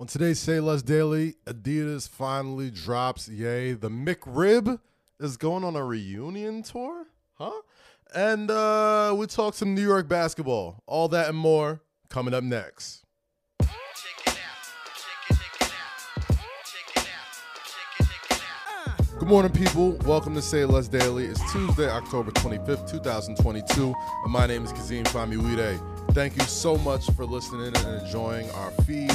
On 0.00 0.06
today's 0.06 0.38
Say 0.38 0.60
Less 0.60 0.80
Daily, 0.80 1.34
Adidas 1.44 2.08
finally 2.08 2.70
drops 2.70 3.28
Ye. 3.28 3.72
The 3.72 3.90
McRib 3.90 4.78
is 5.18 5.36
going 5.36 5.64
on 5.64 5.74
a 5.74 5.84
reunion 5.84 6.62
tour, 6.62 7.08
huh? 7.34 7.50
And 8.14 8.48
uh, 8.48 9.12
we 9.18 9.26
talk 9.26 9.54
some 9.54 9.74
New 9.74 9.82
York 9.82 10.08
basketball. 10.08 10.84
All 10.86 11.08
that 11.08 11.28
and 11.28 11.36
more 11.36 11.80
coming 12.10 12.32
up 12.32 12.44
next. 12.44 13.02
Good 19.18 19.28
morning, 19.28 19.50
people. 19.50 19.98
Welcome 20.06 20.36
to 20.36 20.42
Say 20.42 20.64
Less 20.64 20.86
Daily. 20.86 21.24
It's 21.24 21.52
Tuesday, 21.52 21.90
October 21.90 22.30
25th, 22.30 22.88
2022, 22.88 23.94
and 24.22 24.32
my 24.32 24.46
name 24.46 24.64
is 24.64 24.72
Kazeem 24.72 25.02
Famuyide. 25.06 26.12
Thank 26.12 26.36
you 26.36 26.44
so 26.44 26.78
much 26.78 27.10
for 27.16 27.24
listening 27.24 27.74
and 27.74 28.00
enjoying 28.00 28.48
our 28.52 28.70
feed. 28.86 29.10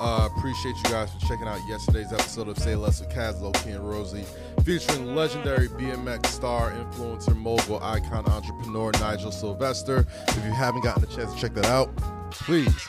Uh, 0.00 0.28
appreciate 0.36 0.76
you 0.76 0.90
guys 0.90 1.12
for 1.12 1.20
checking 1.26 1.48
out 1.48 1.58
yesterday's 1.68 2.12
episode 2.12 2.48
of 2.48 2.56
Say 2.58 2.76
Less 2.76 3.00
with 3.00 3.08
Kaz, 3.10 3.40
Loki, 3.40 3.70
and 3.70 3.88
Rosie, 3.88 4.24
featuring 4.64 5.14
legendary 5.14 5.68
BMX 5.68 6.26
star, 6.26 6.70
influencer, 6.70 7.36
mogul, 7.36 7.82
icon, 7.82 8.24
entrepreneur 8.26 8.92
Nigel 9.00 9.32
Sylvester. 9.32 10.06
If 10.28 10.36
you 10.36 10.52
haven't 10.52 10.82
gotten 10.82 11.02
a 11.02 11.06
chance 11.06 11.34
to 11.34 11.40
check 11.40 11.52
that 11.54 11.66
out, 11.66 11.94
please 12.30 12.88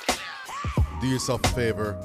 do 1.01 1.07
yourself 1.07 1.43
a 1.45 1.47
favor 1.49 1.97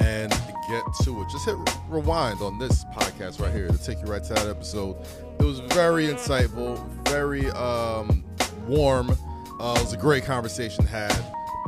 and 0.00 0.30
get 0.68 0.82
to 1.02 1.20
it. 1.22 1.28
Just 1.28 1.44
hit 1.44 1.56
rewind 1.88 2.40
on 2.40 2.58
this 2.58 2.84
podcast 2.96 3.40
right 3.40 3.52
here 3.52 3.68
to 3.68 3.78
take 3.78 4.00
you 4.00 4.06
right 4.06 4.22
to 4.22 4.34
that 4.34 4.46
episode. 4.46 4.96
It 5.40 5.44
was 5.44 5.58
very 5.58 6.06
insightful, 6.06 6.78
very 7.08 7.50
um, 7.50 8.24
warm. 8.68 9.10
Uh, 9.58 9.74
it 9.76 9.82
was 9.82 9.92
a 9.92 9.96
great 9.96 10.24
conversation 10.24 10.86
had 10.86 11.14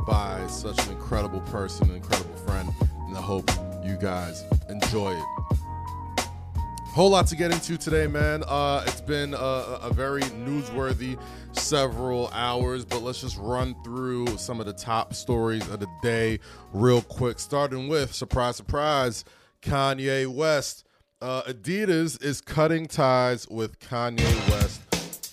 by 0.07 0.45
such 0.47 0.77
an 0.85 0.93
incredible 0.93 1.41
person, 1.41 1.89
an 1.89 1.95
incredible 1.95 2.35
friend, 2.37 2.69
and 3.15 3.23
I 3.23 3.27
hope 3.27 3.49
you 3.83 3.95
guys 3.95 4.43
enjoy 4.69 5.13
it. 5.13 6.25
Whole 6.89 7.09
lot 7.09 7.27
to 7.27 7.35
get 7.35 7.51
into 7.51 7.77
today, 7.77 8.07
man. 8.07 8.43
Uh, 8.47 8.83
it's 8.87 9.01
been 9.01 9.33
a, 9.33 9.37
a 9.37 9.91
very 9.93 10.21
newsworthy 10.21 11.19
several 11.51 12.29
hours, 12.29 12.85
but 12.85 13.01
let's 13.01 13.19
just 13.19 13.37
run 13.37 13.75
through 13.83 14.37
some 14.37 14.61
of 14.61 14.65
the 14.65 14.73
top 14.73 15.13
stories 15.13 15.67
of 15.69 15.81
the 15.81 15.87
day 16.01 16.39
real 16.71 17.01
quick. 17.01 17.39
Starting 17.39 17.89
with 17.89 18.13
surprise, 18.13 18.55
surprise, 18.55 19.25
Kanye 19.61 20.27
West. 20.27 20.85
Uh, 21.21 21.41
Adidas 21.43 22.21
is 22.23 22.39
cutting 22.39 22.85
ties 22.85 23.47
with 23.49 23.79
Kanye 23.79 24.51
West 24.51 24.81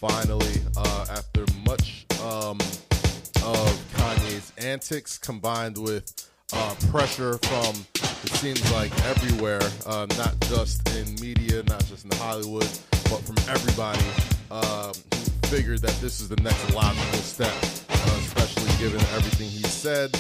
finally 0.01 0.61
uh, 0.77 1.07
after 1.11 1.45
much 1.65 2.07
um, 2.23 2.59
of 3.45 3.93
Kanye's 3.95 4.53
antics 4.59 5.17
combined 5.17 5.79
with 5.79 6.32
uh, 6.53 6.75
pressure 6.91 7.39
from 7.39 7.75
it 8.25 8.31
seems 8.35 8.73
like 8.73 8.93
everywhere, 9.05 9.61
uh, 9.87 10.07
not 10.17 10.39
just 10.43 10.89
in 10.97 11.15
media, 11.21 11.63
not 11.65 11.85
just 11.87 12.05
in 12.05 12.11
Hollywood, 12.13 12.69
but 13.11 13.21
from 13.23 13.37
everybody 13.49 14.05
um, 14.51 14.93
who 14.93 15.49
figured 15.49 15.81
that 15.81 15.95
this 16.01 16.21
is 16.21 16.29
the 16.29 16.37
next 16.37 16.73
logical 16.73 17.19
step, 17.19 17.53
uh, 17.91 18.21
especially 18.21 18.71
given 18.79 19.01
everything 19.17 19.49
he 19.49 19.63
said 19.65 20.11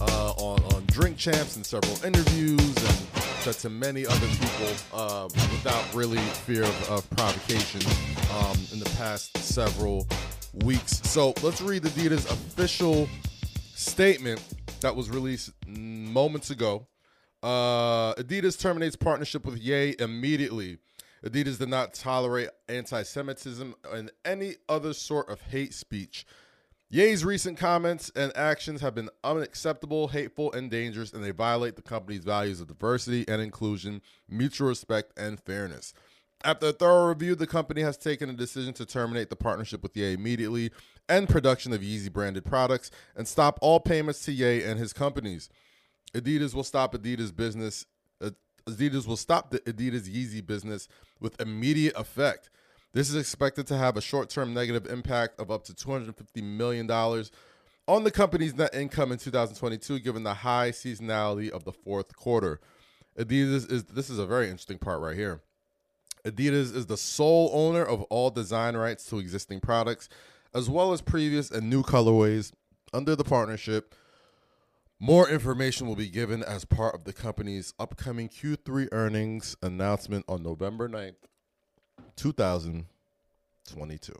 uh, 0.00 0.32
on, 0.32 0.62
on 0.74 0.84
Drink 0.88 1.16
Champs 1.16 1.56
and 1.56 1.64
several 1.64 1.94
interviews 2.04 2.58
and 2.60 2.96
said 3.40 3.54
to 3.54 3.70
many 3.70 4.06
other 4.06 4.26
people 4.26 4.74
uh, 4.92 5.28
without 5.32 5.94
really 5.94 6.18
fear 6.18 6.62
of, 6.62 6.90
of 6.90 7.10
provocation 7.10 7.80
um, 8.34 8.56
in 8.72 8.78
the 8.78 8.90
past 8.98 9.36
several 9.38 10.06
weeks. 10.62 11.00
So 11.04 11.32
let's 11.42 11.62
read 11.62 11.84
Adidas' 11.84 12.30
official 12.30 13.08
statement 13.74 14.44
that 14.80 14.96
was 14.96 15.10
released 15.10 15.52
moments 15.66 16.50
ago. 16.50 16.86
Uh, 17.42 18.14
Adidas 18.14 18.58
terminates 18.60 18.96
partnership 18.96 19.44
with 19.44 19.58
Ye 19.58 19.94
immediately. 19.98 20.78
Adidas 21.24 21.58
did 21.58 21.68
not 21.68 21.94
tolerate 21.94 22.48
anti 22.68 23.02
Semitism 23.02 23.74
and 23.92 24.10
any 24.24 24.54
other 24.68 24.92
sort 24.92 25.28
of 25.28 25.40
hate 25.42 25.74
speech. 25.74 26.26
Ye's 26.92 27.24
recent 27.24 27.56
comments 27.56 28.10
and 28.16 28.36
actions 28.36 28.80
have 28.80 28.96
been 28.96 29.10
unacceptable, 29.22 30.08
hateful, 30.08 30.52
and 30.52 30.68
dangerous, 30.70 31.12
and 31.12 31.22
they 31.22 31.30
violate 31.30 31.76
the 31.76 31.82
company's 31.82 32.24
values 32.24 32.60
of 32.60 32.66
diversity 32.66 33.24
and 33.28 33.40
inclusion, 33.40 34.02
mutual 34.28 34.68
respect, 34.68 35.16
and 35.16 35.38
fairness. 35.38 35.94
After 36.42 36.68
a 36.68 36.72
thorough 36.72 37.08
review, 37.08 37.34
the 37.34 37.46
company 37.46 37.82
has 37.82 37.98
taken 37.98 38.30
a 38.30 38.32
decision 38.32 38.72
to 38.74 38.86
terminate 38.86 39.28
the 39.28 39.36
partnership 39.36 39.82
with 39.82 39.94
Ye 39.94 40.14
immediately, 40.14 40.70
end 41.08 41.28
production 41.28 41.72
of 41.72 41.82
Yeezy 41.82 42.10
branded 42.10 42.46
products, 42.46 42.90
and 43.14 43.28
stop 43.28 43.58
all 43.60 43.78
payments 43.78 44.24
to 44.24 44.32
Ye 44.32 44.62
and 44.62 44.78
his 44.78 44.94
companies. 44.94 45.50
Adidas 46.14 46.54
will 46.54 46.64
stop 46.64 46.94
Adidas 46.94 47.34
business. 47.34 47.84
Adidas 48.66 49.06
will 49.06 49.16
stop 49.16 49.50
the 49.50 49.58
Adidas 49.60 50.08
Yeezy 50.08 50.44
business 50.44 50.88
with 51.20 51.38
immediate 51.40 51.96
effect. 51.96 52.48
This 52.92 53.10
is 53.10 53.16
expected 53.16 53.66
to 53.68 53.76
have 53.76 53.96
a 53.96 54.00
short-term 54.00 54.54
negative 54.54 54.86
impact 54.86 55.38
of 55.38 55.50
up 55.50 55.64
to 55.64 55.74
250 55.74 56.40
million 56.42 56.86
dollars 56.86 57.30
on 57.86 58.04
the 58.04 58.10
company's 58.10 58.54
net 58.54 58.74
income 58.74 59.12
in 59.12 59.18
2022, 59.18 60.00
given 60.00 60.22
the 60.22 60.34
high 60.34 60.70
seasonality 60.70 61.50
of 61.50 61.64
the 61.64 61.72
fourth 61.72 62.16
quarter. 62.16 62.60
Adidas 63.18 63.70
is 63.70 63.84
this 63.84 64.08
is 64.08 64.18
a 64.18 64.26
very 64.26 64.46
interesting 64.46 64.78
part 64.78 65.00
right 65.00 65.16
here. 65.16 65.42
Adidas 66.24 66.74
is 66.74 66.86
the 66.86 66.96
sole 66.96 67.50
owner 67.52 67.84
of 67.84 68.02
all 68.04 68.30
design 68.30 68.76
rights 68.76 69.04
to 69.06 69.18
existing 69.18 69.60
products, 69.60 70.08
as 70.54 70.68
well 70.68 70.92
as 70.92 71.00
previous 71.00 71.50
and 71.50 71.70
new 71.70 71.82
colorways 71.82 72.52
under 72.92 73.16
the 73.16 73.24
partnership. 73.24 73.94
More 74.98 75.28
information 75.28 75.86
will 75.86 75.96
be 75.96 76.10
given 76.10 76.42
as 76.42 76.64
part 76.66 76.94
of 76.94 77.04
the 77.04 77.12
company's 77.12 77.72
upcoming 77.78 78.28
Q3 78.28 78.88
earnings 78.92 79.56
announcement 79.62 80.26
on 80.28 80.42
November 80.42 80.88
9th, 80.88 81.14
2022. 82.16 84.12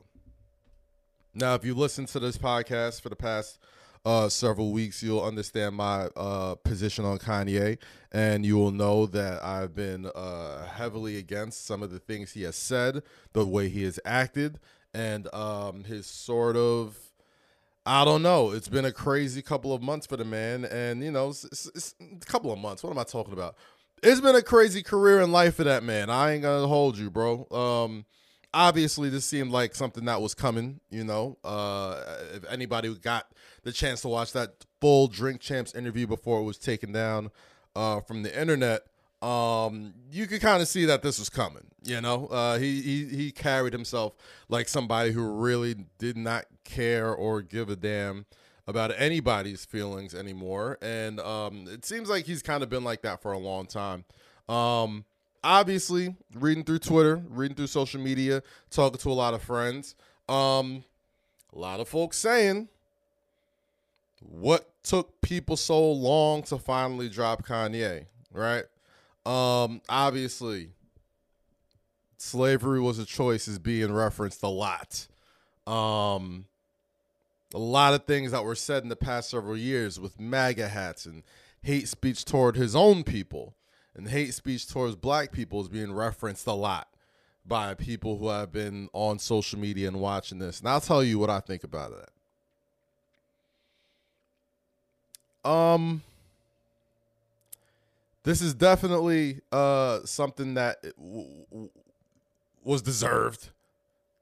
Now, 1.33 1.53
if 1.53 1.63
you 1.63 1.75
listen 1.75 2.07
to 2.07 2.19
this 2.19 2.37
podcast 2.37 2.99
for 3.01 3.09
the 3.09 3.15
past 3.15 3.59
uh, 4.05 4.29
several 4.29 4.71
weeks, 4.71 5.03
you'll 5.03 5.23
understand 5.23 5.75
my 5.75 6.07
uh, 6.15 6.55
position 6.55 7.05
on 7.05 7.19
Kanye, 7.19 7.77
and 8.11 8.45
you 8.45 8.57
will 8.57 8.71
know 8.71 9.05
that 9.05 9.43
I've 9.43 9.75
been 9.75 10.07
uh, 10.15 10.65
heavily 10.65 11.17
against 11.17 11.65
some 11.65 11.83
of 11.83 11.91
the 11.91 11.99
things 11.99 12.31
he 12.31 12.43
has 12.43 12.55
said, 12.55 13.03
the 13.33 13.45
way 13.45 13.69
he 13.69 13.83
has 13.83 13.99
acted, 14.05 14.59
and 14.93 15.33
um, 15.33 15.83
his 15.83 16.07
sort 16.07 16.55
of 16.57 16.97
I 17.85 18.05
don't 18.05 18.21
know. 18.21 18.51
It's 18.51 18.67
been 18.67 18.85
a 18.85 18.91
crazy 18.91 19.41
couple 19.41 19.73
of 19.73 19.81
months 19.81 20.05
for 20.05 20.15
the 20.15 20.25
man, 20.25 20.65
and 20.65 21.03
you 21.03 21.11
know, 21.11 21.29
it's, 21.29 21.45
it's, 21.45 21.67
it's 21.73 21.95
a 21.99 22.25
couple 22.25 22.51
of 22.51 22.59
months. 22.59 22.83
What 22.83 22.91
am 22.91 22.99
I 22.99 23.03
talking 23.03 23.33
about? 23.33 23.55
It's 24.03 24.21
been 24.21 24.35
a 24.35 24.41
crazy 24.41 24.83
career 24.83 25.21
in 25.21 25.31
life 25.31 25.55
for 25.55 25.63
that 25.63 25.83
man. 25.83 26.09
I 26.09 26.33
ain't 26.33 26.43
gonna 26.43 26.67
hold 26.67 26.97
you, 26.97 27.09
bro. 27.09 27.47
Um, 27.49 28.05
obviously, 28.53 29.09
this 29.09 29.25
seemed 29.25 29.51
like 29.51 29.75
something 29.75 30.05
that 30.05 30.21
was 30.21 30.33
coming. 30.33 30.79
You 30.89 31.03
know, 31.03 31.37
uh, 31.43 32.01
if 32.33 32.43
anybody 32.49 32.93
got 32.95 33.31
the 33.63 33.71
chance 33.71 34.01
to 34.01 34.07
watch 34.07 34.33
that 34.33 34.65
full 34.79 35.07
Drink 35.07 35.41
Champs 35.41 35.73
interview 35.75 36.07
before 36.07 36.39
it 36.39 36.43
was 36.43 36.57
taken 36.57 36.91
down 36.91 37.31
uh, 37.75 38.01
from 38.01 38.23
the 38.23 38.39
internet, 38.39 38.81
um, 39.21 39.93
you 40.11 40.25
could 40.27 40.41
kind 40.41 40.61
of 40.61 40.67
see 40.67 40.85
that 40.85 41.03
this 41.03 41.19
was 41.19 41.29
coming. 41.29 41.67
You 41.83 42.01
know, 42.01 42.27
uh, 42.27 42.57
he 42.57 42.81
he 42.81 43.05
he 43.05 43.31
carried 43.31 43.73
himself 43.73 44.13
like 44.49 44.67
somebody 44.67 45.11
who 45.11 45.23
really 45.23 45.75
did 45.97 46.17
not 46.17 46.45
care 46.63 47.13
or 47.13 47.41
give 47.41 47.69
a 47.69 47.75
damn 47.75 48.25
about 48.67 48.93
anybody's 48.97 49.65
feelings 49.65 50.13
anymore, 50.13 50.77
and 50.81 51.19
um, 51.19 51.65
it 51.67 51.85
seems 51.85 52.09
like 52.09 52.25
he's 52.25 52.41
kind 52.41 52.63
of 52.63 52.69
been 52.69 52.83
like 52.83 53.01
that 53.01 53.21
for 53.21 53.31
a 53.31 53.37
long 53.37 53.65
time. 53.65 54.05
Um, 54.47 55.05
obviously, 55.43 56.15
reading 56.35 56.63
through 56.63 56.79
Twitter, 56.79 57.21
reading 57.29 57.55
through 57.55 57.67
social 57.67 58.01
media, 58.01 58.43
talking 58.69 58.99
to 58.99 59.09
a 59.09 59.13
lot 59.13 59.33
of 59.33 59.41
friends, 59.41 59.95
um, 60.29 60.83
a 61.53 61.59
lot 61.59 61.79
of 61.79 61.87
folks 61.87 62.17
saying, 62.17 62.69
"What 64.19 64.69
took 64.83 65.21
people 65.21 65.57
so 65.57 65.91
long 65.91 66.43
to 66.43 66.57
finally 66.57 67.09
drop 67.09 67.45
Kanye?" 67.45 68.05
Right? 68.31 68.65
Um, 69.25 69.81
obviously, 69.89 70.71
slavery 72.17 72.79
was 72.79 72.99
a 72.99 73.05
choice 73.05 73.47
is 73.47 73.59
being 73.59 73.91
referenced 73.91 74.43
a 74.43 74.47
lot. 74.47 75.07
Um, 75.67 76.45
a 77.53 77.59
lot 77.59 77.93
of 77.93 78.05
things 78.05 78.31
that 78.31 78.43
were 78.43 78.55
said 78.55 78.83
in 78.83 78.89
the 78.89 78.95
past 78.95 79.29
several 79.29 79.57
years 79.57 79.99
with 79.99 80.19
MAGA 80.19 80.69
hats 80.69 81.05
and 81.05 81.23
hate 81.61 81.87
speech 81.87 82.25
toward 82.25 82.55
his 82.55 82.75
own 82.75 83.03
people 83.03 83.55
and 83.95 84.07
hate 84.07 84.33
speech 84.33 84.67
towards 84.67 84.95
black 84.95 85.31
people 85.31 85.61
is 85.61 85.67
being 85.67 85.91
referenced 85.93 86.47
a 86.47 86.53
lot 86.53 86.87
by 87.45 87.73
people 87.73 88.17
who 88.17 88.29
have 88.29 88.51
been 88.51 88.89
on 88.93 89.19
social 89.19 89.59
media 89.59 89.87
and 89.87 89.99
watching 89.99 90.39
this. 90.39 90.59
And 90.59 90.69
I'll 90.69 90.81
tell 90.81 91.03
you 91.03 91.19
what 91.19 91.29
I 91.29 91.39
think 91.39 91.63
about 91.63 91.91
that. 95.43 95.49
Um, 95.49 96.03
this 98.23 98.41
is 98.41 98.53
definitely 98.53 99.41
uh 99.51 100.01
something 100.05 100.53
that 100.53 100.81
w- 100.97 101.45
w- 101.49 101.69
was 102.63 102.81
deserved. 102.83 103.49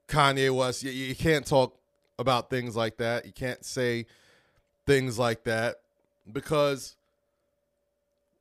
Kanye 0.08 0.54
West, 0.54 0.82
you, 0.82 0.90
you 0.90 1.14
can't 1.14 1.46
talk 1.46 1.76
about 2.18 2.50
things 2.50 2.74
like 2.74 2.96
that. 2.96 3.26
You 3.26 3.32
can't 3.32 3.64
say 3.64 4.06
things 4.86 5.18
like 5.18 5.44
that 5.44 5.76
because 6.32 6.96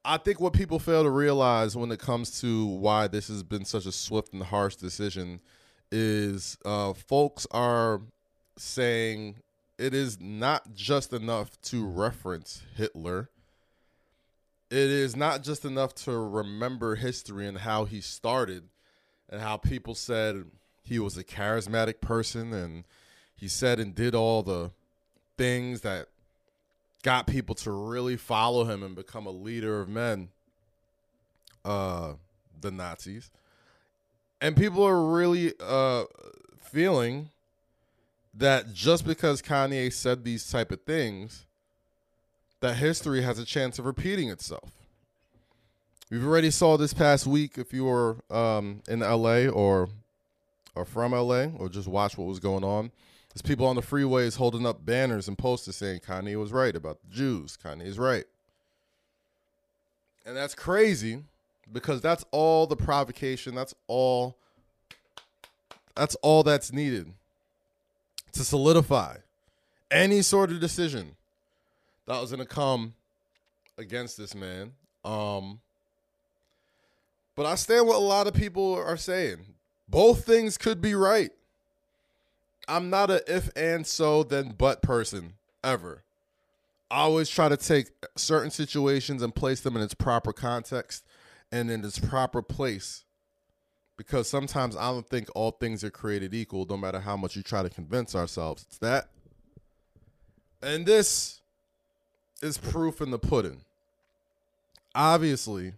I 0.06 0.18
think 0.18 0.40
what 0.40 0.54
people 0.54 0.80
fail 0.80 1.04
to 1.04 1.10
realize 1.10 1.76
when 1.76 1.92
it 1.92 2.00
comes 2.00 2.40
to 2.42 2.66
why 2.66 3.08
this 3.08 3.28
has 3.28 3.44
been 3.44 3.66
such 3.66 3.86
a 3.86 3.92
swift 3.92 4.34
and 4.34 4.44
harsh 4.44 4.76
decision 4.76 5.42
is 5.92 6.58
uh, 6.64 6.94
folks 6.94 7.46
are 7.52 8.02
saying 8.58 9.38
it 9.78 9.94
is 9.94 10.20
not 10.20 10.74
just 10.74 11.14
enough 11.14 11.60
to 11.64 11.86
reference 11.86 12.64
Hitler. 12.76 13.30
It 14.70 14.78
is 14.78 15.16
not 15.16 15.44
just 15.44 15.66
enough 15.66 15.96
to 15.96 16.12
remember 16.18 16.96
history 16.96 17.48
and 17.48 17.58
how 17.58 17.86
he 17.86 18.02
started 18.02 18.70
and 19.30 19.42
how 19.42 19.58
people 19.58 19.96
said 19.96 20.46
he 20.84 21.00
was 21.00 21.18
a 21.18 21.24
charismatic 21.24 22.02
person 22.02 22.54
and 22.54 22.84
he 23.36 23.48
said 23.48 23.80
and 23.80 23.96
did 23.96 24.14
all 24.14 24.44
the 24.44 24.72
things 25.38 25.82
that 25.82 26.08
got 27.04 27.28
people 27.28 27.56
to 27.56 27.72
really 27.72 28.18
follow 28.18 28.66
him 28.66 28.84
and 28.84 28.96
become 28.96 29.26
a 29.26 29.32
leader 29.32 29.80
of 29.82 29.90
men 29.90 30.30
uh 31.66 32.14
the 32.62 32.72
Nazis 32.72 33.32
and 34.42 34.56
people 34.56 34.84
are 34.86 35.14
really 35.14 35.54
uh 35.60 36.04
feeling 36.62 37.30
that 38.34 38.74
just 38.74 39.06
because 39.06 39.42
Kanye 39.42 39.92
said 39.92 40.24
these 40.24 40.50
type 40.50 40.72
of 40.72 40.82
things 40.82 41.46
that 42.62 42.78
history 42.78 43.22
has 43.22 43.40
a 43.40 43.46
chance 43.46 43.80
of 43.80 43.86
repeating 43.86 44.30
itself. 44.30 44.72
We've 46.10 46.26
already 46.26 46.52
saw 46.52 46.78
this 46.78 46.94
past 46.94 47.28
week 47.28 47.58
if 47.58 47.74
you 47.74 47.86
were 47.86 48.18
um, 48.30 48.82
in 48.88 49.00
LA 49.00 49.48
or 49.48 49.90
or 50.76 50.86
from 50.86 51.12
LA 51.12 51.46
or 51.58 51.70
just 51.70 51.88
watch 51.88 52.18
what 52.18 52.28
was 52.28 52.40
going 52.40 52.64
on. 52.64 52.92
There's 53.34 53.42
people 53.42 53.68
on 53.68 53.76
the 53.76 53.82
freeways 53.82 54.38
holding 54.38 54.66
up 54.66 54.86
banners 54.86 55.28
and 55.28 55.38
posters 55.38 55.76
saying 55.76 56.00
Kanye 56.00 56.40
was 56.40 56.52
right 56.52 56.76
about 56.76 57.00
the 57.02 57.16
Jews. 57.16 57.58
Kanye 57.64 57.86
is 57.86 58.00
right. 58.00 58.26
And 60.26 60.36
that's 60.36 60.56
crazy 60.56 61.24
because 61.72 62.02
that's 62.02 62.26
all 62.32 62.68
the 62.68 62.76
provocation, 62.76 63.56
that's 63.56 63.76
all 63.88 64.36
that's 65.96 66.16
all 66.22 66.44
that's 66.44 66.72
needed 66.72 67.12
to 68.32 68.44
solidify 68.44 69.18
any 69.92 70.22
sort 70.22 70.50
of 70.50 70.60
decision 70.60 71.16
that 72.06 72.22
was 72.22 72.32
going 72.32 72.40
to 72.40 72.46
come 72.46 72.94
against 73.78 74.18
this 74.18 74.34
man. 74.34 74.72
Um, 75.04 75.60
but 77.36 77.46
I 77.46 77.56
stand 77.56 77.88
what 77.88 77.98
a 77.98 78.00
lot 78.00 78.28
of 78.28 78.34
people 78.34 78.76
are 78.76 78.98
saying. 78.98 79.40
Both 79.88 80.26
things 80.26 80.58
could 80.58 80.82
be 80.82 80.96
right. 80.96 81.32
I'm 82.70 82.92
not 82.92 83.10
a 83.10 83.24
if 83.28 83.50
and 83.56 83.86
so 83.86 84.22
then 84.22 84.54
but 84.56 84.84
person 84.84 85.34
ever. 85.64 86.04
I 86.92 87.00
always 87.02 87.28
try 87.28 87.50
to 87.50 87.58
take 87.58 87.88
certain 88.16 88.52
situations 88.52 89.24
and 89.24 89.34
place 89.34 89.62
them 89.62 89.76
in 89.76 89.82
its 89.82 89.96
proper 89.96 90.32
context 90.32 91.04
and 91.52 91.72
in 91.72 91.84
its 91.84 91.98
proper 91.98 92.44
place. 92.44 93.06
Because 93.98 94.30
sometimes 94.30 94.78
I 94.78 94.92
don't 94.92 95.08
think 95.08 95.30
all 95.36 95.52
things 95.52 95.84
are 95.84 95.90
created 95.90 96.34
equal, 96.34 96.66
no 96.70 96.78
matter 96.78 97.00
how 97.00 97.18
much 97.18 97.36
you 97.36 97.42
try 97.42 97.64
to 97.64 97.70
convince 97.70 98.16
ourselves. 98.16 98.66
It's 98.68 98.78
that. 98.78 99.10
And 100.62 100.86
this 100.86 101.42
is 102.42 102.58
proof 102.58 103.02
in 103.02 103.10
the 103.10 103.20
pudding. 103.20 103.62
Obviously, 104.94 105.74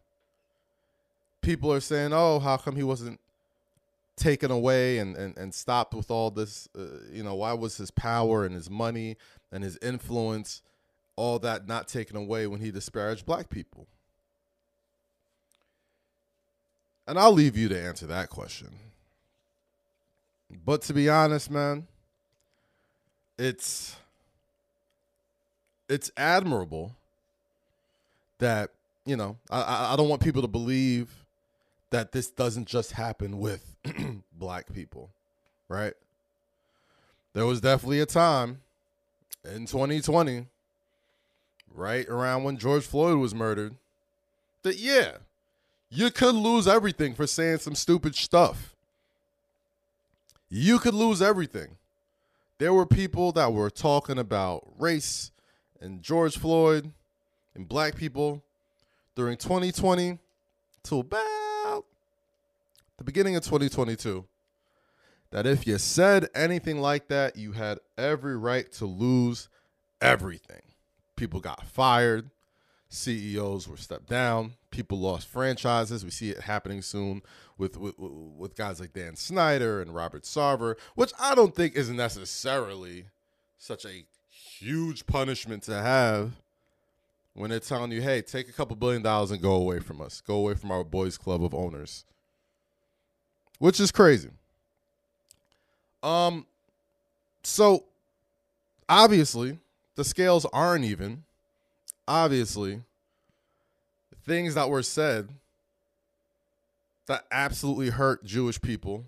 people 1.42 1.72
are 1.72 1.80
saying, 1.80 2.12
oh, 2.14 2.40
how 2.40 2.58
come 2.58 2.76
he 2.76 2.84
wasn't 2.84 3.21
taken 4.22 4.52
away 4.52 5.00
and, 5.00 5.16
and, 5.16 5.38
and 5.38 5.54
stopped 5.54 5.94
with 5.94 6.12
all 6.12 6.32
this? 6.32 6.70
Uh, 6.78 6.86
you 7.12 7.24
know, 7.24 7.36
why 7.36 7.54
was 7.54 7.78
his 7.78 7.92
power 7.92 8.46
and 8.46 8.56
his 8.56 8.70
money 8.70 9.18
and 9.52 9.64
his 9.64 9.78
influence, 9.82 10.62
all 11.16 11.40
that 11.40 11.68
not 11.68 11.88
taken 11.88 12.16
away 12.16 12.48
when 12.48 12.62
he 12.62 12.72
disparaged 12.72 13.26
black 13.26 13.50
people? 13.50 13.88
And 17.08 17.20
I'll 17.20 17.34
leave 17.34 17.58
you 17.58 17.68
to 17.70 17.80
answer 17.80 18.06
that 18.08 18.30
question. 18.30 18.70
But 20.66 20.84
to 20.84 20.94
be 20.94 21.10
honest, 21.10 21.50
man, 21.50 21.88
it's 23.38 23.96
it's 25.90 26.12
admirable 26.16 26.96
that 28.38 28.72
you 29.06 29.16
know 29.16 29.38
I 29.50 29.94
I 29.94 29.96
don't 29.96 30.10
want 30.10 30.22
people 30.22 30.42
to 30.42 30.48
believe 30.48 31.21
that 31.92 32.12
this 32.12 32.32
doesn't 32.32 32.68
just 32.68 32.94
happen 32.94 33.38
with 33.38 33.76
black 34.34 34.74
people, 34.74 35.12
right? 35.68 35.94
There 37.34 37.46
was 37.46 37.62
definitely 37.62 38.00
a 38.00 38.06
time 38.06 38.62
in 39.46 39.66
2020, 39.66 40.48
right 41.74 42.08
around 42.08 42.44
when 42.44 42.58
George 42.58 42.86
Floyd 42.86 43.18
was 43.18 43.36
murdered, 43.36 43.76
that 44.64 44.78
yeah, 44.78 45.18
you 45.90 46.12
could 46.12 46.36
lose 46.36 46.68
everything 46.68 47.14
for 47.14 47.28
saying 47.28 47.60
some 47.60 47.76
stupid 47.76 48.16
stuff. 48.16 48.76
You 50.50 50.80
could 50.80 50.94
lose 50.94 51.22
everything. 51.22 51.78
There 52.58 52.74
were 52.74 52.86
people 52.86 53.32
that 53.34 53.54
were 53.54 53.70
talking 53.70 54.18
about 54.20 54.68
race 54.78 55.32
and 55.80 56.02
George 56.02 56.38
Floyd 56.38 56.92
and 57.56 57.68
black 57.68 57.96
people 57.96 58.44
during 59.16 59.38
2020 59.38 60.20
to 60.84 61.00
about 61.00 61.41
the 63.02 63.06
beginning 63.06 63.36
of 63.36 63.44
2022 63.44 64.26
that 65.32 65.48
if 65.48 65.66
you 65.66 65.80
said 65.80 66.30
anything 66.36 66.80
like 66.80 67.08
that, 67.08 67.36
you 67.36 67.54
had 67.54 67.80
every 67.98 68.38
right 68.38 68.72
to 68.74 68.86
lose 68.86 69.50
everything. 70.00 70.62
People 71.16 71.40
got 71.40 71.66
fired, 71.66 72.30
CEOs 72.90 73.68
were 73.68 73.78
stepped 73.78 74.08
down, 74.08 74.54
people 74.70 75.00
lost 75.00 75.28
franchises. 75.28 76.06
We 76.06 76.12
see 76.12 76.30
it 76.30 76.42
happening 76.42 76.84
soon 76.84 77.24
with 77.58 77.76
with, 77.76 77.96
with 77.98 78.56
guys 78.56 78.80
like 78.80 78.94
Dan 78.94 79.16
Snyder 79.16 79.82
and 79.82 79.96
Robert 79.96 80.22
Sarver, 80.22 80.76
which 80.94 81.12
I 81.20 81.34
don't 81.34 81.56
think 81.56 81.76
is 81.76 81.90
necessarily 81.90 83.06
such 83.58 83.84
a 83.84 84.06
huge 84.30 85.08
punishment 85.08 85.64
to 85.64 85.74
have 85.74 86.34
when 87.34 87.50
they're 87.50 87.60
telling 87.60 87.92
you, 87.92 88.04
hey, 88.04 88.22
take 88.22 88.48
a 88.48 88.54
couple 88.54 88.76
billion 88.76 89.02
dollars 89.02 89.32
and 89.32 89.42
go 89.42 89.54
away 89.54 89.80
from 89.80 90.02
us. 90.02 90.22
Go 90.22 90.36
away 90.36 90.54
from 90.54 90.70
our 90.70 90.84
boys 90.84 91.18
club 91.18 91.44
of 91.44 91.56
owners. 91.56 92.06
Which 93.62 93.80
is 93.80 93.92
crazy. 93.92 94.30
Um 96.02 96.48
so 97.44 97.84
obviously 98.90 99.60
the 99.94 100.04
scales 100.04 100.48
aren't 100.52 100.84
even. 100.84 101.26
Obviously, 102.08 102.82
things 104.26 104.56
that 104.56 104.68
were 104.68 104.82
said 104.82 105.30
that 107.06 107.26
absolutely 107.32 107.90
hurt 107.90 108.26
Jewish 108.26 108.60
people 108.60 109.06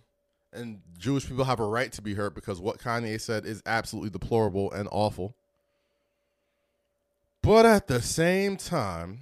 and 0.53 0.81
Jewish 0.99 1.27
people 1.27 1.45
have 1.45 1.59
a 1.59 1.65
right 1.65 1.91
to 1.91 2.03
be 2.03 2.13
hurt 2.13 2.35
because 2.35 2.61
what 2.61 2.77
Kanye 2.77 3.19
said 3.19 3.47
is 3.47 3.63
absolutely 3.65 4.11
deplorable 4.11 4.71
and 4.71 4.87
awful. 4.91 5.33
But 7.41 7.65
at 7.65 7.87
the 7.87 8.03
same 8.03 8.57
time, 8.57 9.21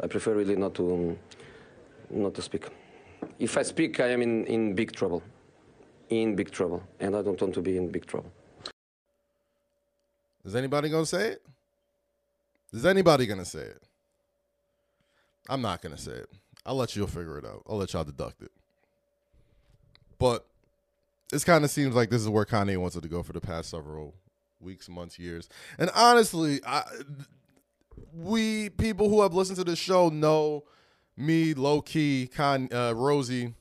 I 0.00 0.06
prefer 0.06 0.34
really 0.34 0.54
not 0.54 0.74
to 0.74 0.94
um, 0.94 1.18
not 2.10 2.34
to 2.34 2.42
speak. 2.42 2.68
If 3.42 3.58
I 3.58 3.62
speak, 3.62 3.98
I 3.98 4.06
am 4.10 4.22
in, 4.22 4.46
in 4.46 4.72
big 4.72 4.92
trouble, 4.92 5.20
in 6.10 6.36
big 6.36 6.52
trouble, 6.52 6.80
and 7.00 7.16
I 7.16 7.22
don't 7.22 7.40
want 7.40 7.52
to 7.54 7.60
be 7.60 7.76
in 7.76 7.90
big 7.90 8.06
trouble. 8.06 8.32
Is 10.44 10.54
anybody 10.54 10.88
gonna 10.88 11.04
say 11.04 11.30
it? 11.30 11.42
Is 12.72 12.86
anybody 12.86 13.26
gonna 13.26 13.44
say 13.44 13.62
it? 13.62 13.82
I'm 15.48 15.60
not 15.60 15.82
gonna 15.82 15.98
say 15.98 16.12
it. 16.12 16.30
I'll 16.64 16.76
let 16.76 16.94
you 16.94 17.04
figure 17.08 17.36
it 17.36 17.44
out. 17.44 17.64
I'll 17.68 17.78
let 17.78 17.92
y'all 17.92 18.04
deduct 18.04 18.42
it. 18.42 18.52
But 20.20 20.46
this 21.30 21.42
kind 21.42 21.64
of 21.64 21.70
seems 21.72 21.96
like 21.96 22.10
this 22.10 22.22
is 22.22 22.28
where 22.28 22.44
Kanye 22.44 22.76
wants 22.76 22.94
it 22.94 23.00
to 23.00 23.08
go 23.08 23.24
for 23.24 23.32
the 23.32 23.40
past 23.40 23.70
several 23.70 24.14
weeks, 24.60 24.88
months, 24.88 25.18
years. 25.18 25.48
And 25.80 25.90
honestly, 25.96 26.60
I, 26.64 26.84
we 28.14 28.68
people 28.68 29.08
who 29.08 29.22
have 29.22 29.34
listened 29.34 29.58
to 29.58 29.64
this 29.64 29.80
show 29.80 30.10
know 30.10 30.62
me, 31.16 31.54
Loki, 31.54 32.26
Con, 32.26 32.68
uh, 32.72 32.92
Rosie. 32.94 33.54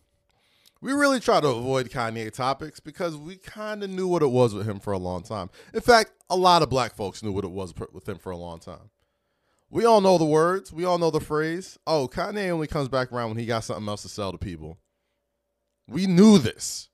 We 0.82 0.94
really 0.94 1.20
try 1.20 1.40
to 1.40 1.48
avoid 1.48 1.90
Kanye 1.90 2.32
topics 2.32 2.80
because 2.80 3.16
we 3.16 3.38
kind 3.38 3.84
of 3.84 3.90
knew 3.90 4.08
what 4.08 4.24
it 4.24 4.32
was 4.32 4.56
with 4.56 4.68
him 4.68 4.80
for 4.80 4.94
a 4.94 4.98
long 4.98 5.22
time. 5.22 5.52
In 5.74 5.82
fact, 5.82 6.12
a 6.30 6.36
lot 6.36 6.64
of 6.64 6.70
black 6.70 6.96
folks 6.96 7.22
knew 7.22 7.32
what 7.32 7.46
it 7.46 7.52
was 7.52 7.74
with 7.94 8.10
him 8.10 8.18
for 8.18 8.32
a 8.32 8.38
long 8.38 8.60
time. 8.60 8.90
We 9.70 9.86
all 9.86 10.02
know 10.02 10.18
the 10.18 10.26
words. 10.26 10.74
We 10.74 10.84
all 10.84 10.98
know 10.98 11.12
the 11.12 11.20
phrase. 11.20 11.78
Oh, 11.86 12.10
Kanye 12.12 12.50
only 12.50 12.68
comes 12.68 12.90
back 12.90 13.12
around 13.12 13.30
when 13.30 13.38
he 13.38 13.46
got 13.46 13.64
something 13.64 13.88
else 13.88 14.02
to 14.02 14.10
sell 14.10 14.32
to 14.32 14.38
people. 14.38 14.78
We 15.88 16.08
knew 16.08 16.40
this. 16.40 16.90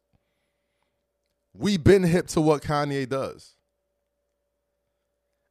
We've 1.54 1.84
been 1.84 2.04
hip 2.04 2.28
to 2.28 2.42
what 2.42 2.62
Kanye 2.62 3.08
does. 3.08 3.56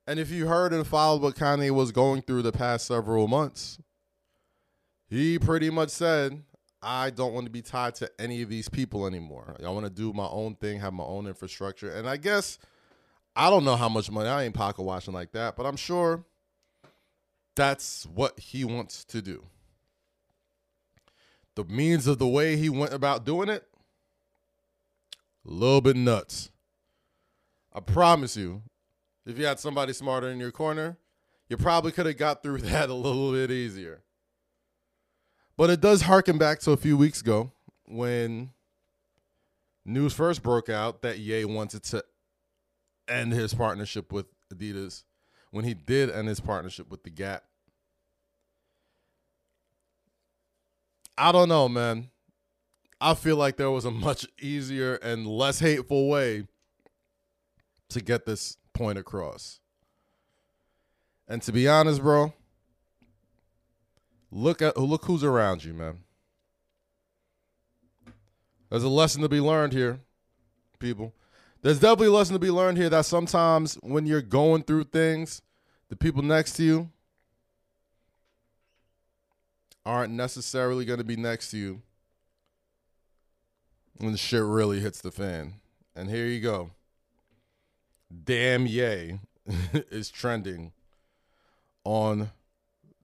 And 0.06 0.20
if 0.20 0.30
you 0.30 0.46
heard 0.46 0.72
and 0.72 0.86
followed 0.86 1.22
what 1.22 1.34
Kanye 1.34 1.72
was 1.72 1.90
going 1.90 2.22
through 2.22 2.42
the 2.42 2.52
past 2.52 2.86
several 2.86 3.26
months, 3.26 3.78
he 5.16 5.38
pretty 5.38 5.70
much 5.70 5.90
said, 5.90 6.42
I 6.82 7.10
don't 7.10 7.32
want 7.32 7.46
to 7.46 7.50
be 7.50 7.62
tied 7.62 7.94
to 7.96 8.10
any 8.18 8.42
of 8.42 8.48
these 8.48 8.68
people 8.68 9.06
anymore. 9.06 9.56
I 9.64 9.70
want 9.70 9.86
to 9.86 9.90
do 9.90 10.12
my 10.12 10.26
own 10.26 10.54
thing, 10.54 10.78
have 10.80 10.92
my 10.92 11.04
own 11.04 11.26
infrastructure. 11.26 11.90
And 11.90 12.08
I 12.08 12.16
guess 12.16 12.58
I 13.34 13.50
don't 13.50 13.64
know 13.64 13.76
how 13.76 13.88
much 13.88 14.10
money 14.10 14.28
I 14.28 14.44
ain't 14.44 14.54
pocket 14.54 14.82
watching 14.82 15.14
like 15.14 15.32
that, 15.32 15.56
but 15.56 15.66
I'm 15.66 15.76
sure 15.76 16.24
that's 17.54 18.06
what 18.06 18.38
he 18.38 18.64
wants 18.64 19.04
to 19.06 19.22
do. 19.22 19.44
The 21.54 21.64
means 21.64 22.06
of 22.06 22.18
the 22.18 22.28
way 22.28 22.56
he 22.56 22.68
went 22.68 22.92
about 22.92 23.24
doing 23.24 23.48
it, 23.48 23.66
a 25.46 25.50
little 25.50 25.80
bit 25.80 25.96
nuts. 25.96 26.50
I 27.72 27.80
promise 27.80 28.36
you, 28.36 28.62
if 29.24 29.38
you 29.38 29.46
had 29.46 29.58
somebody 29.58 29.92
smarter 29.92 30.28
in 30.28 30.38
your 30.38 30.52
corner, 30.52 30.98
you 31.48 31.56
probably 31.56 31.92
could 31.92 32.06
have 32.06 32.18
got 32.18 32.42
through 32.42 32.58
that 32.62 32.90
a 32.90 32.94
little 32.94 33.32
bit 33.32 33.50
easier. 33.50 34.02
But 35.56 35.70
it 35.70 35.80
does 35.80 36.02
harken 36.02 36.38
back 36.38 36.60
to 36.60 36.72
a 36.72 36.76
few 36.76 36.96
weeks 36.96 37.20
ago 37.20 37.50
when 37.86 38.50
news 39.84 40.12
first 40.12 40.42
broke 40.42 40.68
out 40.68 41.02
that 41.02 41.18
Ye 41.18 41.44
wanted 41.44 41.82
to 41.84 42.04
end 43.08 43.32
his 43.32 43.54
partnership 43.54 44.12
with 44.12 44.26
Adidas 44.52 45.04
when 45.50 45.64
he 45.64 45.72
did 45.74 46.10
end 46.10 46.28
his 46.28 46.40
partnership 46.40 46.90
with 46.90 47.02
the 47.04 47.10
Gap. 47.10 47.44
I 51.16 51.32
don't 51.32 51.48
know, 51.48 51.68
man. 51.68 52.10
I 53.00 53.14
feel 53.14 53.36
like 53.36 53.56
there 53.56 53.70
was 53.70 53.84
a 53.84 53.90
much 53.90 54.26
easier 54.40 54.96
and 54.96 55.26
less 55.26 55.60
hateful 55.60 56.08
way 56.08 56.46
to 57.88 58.00
get 58.00 58.26
this 58.26 58.58
point 58.74 58.98
across. 58.98 59.60
And 61.28 61.40
to 61.42 61.52
be 61.52 61.68
honest, 61.68 62.02
bro, 62.02 62.34
look 64.30 64.62
at 64.62 64.76
look 64.76 65.04
who's 65.04 65.24
around 65.24 65.64
you, 65.64 65.74
man. 65.74 65.98
There's 68.70 68.82
a 68.82 68.88
lesson 68.88 69.22
to 69.22 69.28
be 69.28 69.40
learned 69.40 69.72
here, 69.72 70.00
people. 70.78 71.14
There's 71.62 71.78
definitely 71.78 72.08
a 72.08 72.12
lesson 72.12 72.34
to 72.34 72.40
be 72.40 72.50
learned 72.50 72.78
here 72.78 72.90
that 72.90 73.06
sometimes 73.06 73.74
when 73.82 74.06
you're 74.06 74.22
going 74.22 74.62
through 74.64 74.84
things, 74.84 75.42
the 75.88 75.96
people 75.96 76.22
next 76.22 76.54
to 76.54 76.64
you 76.64 76.90
aren't 79.84 80.12
necessarily 80.12 80.84
going 80.84 80.98
to 80.98 81.04
be 81.04 81.16
next 81.16 81.50
to 81.52 81.56
you 81.56 81.82
when 83.98 84.12
the 84.12 84.18
shit 84.18 84.42
really 84.42 84.80
hits 84.80 85.00
the 85.00 85.12
fan. 85.12 85.54
And 85.94 86.10
here 86.10 86.26
you 86.26 86.40
go. 86.40 86.70
Damn 88.24 88.66
Ye 88.66 89.20
is 89.90 90.10
trending 90.10 90.72
on 91.84 92.30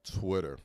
Twitter. 0.03 0.59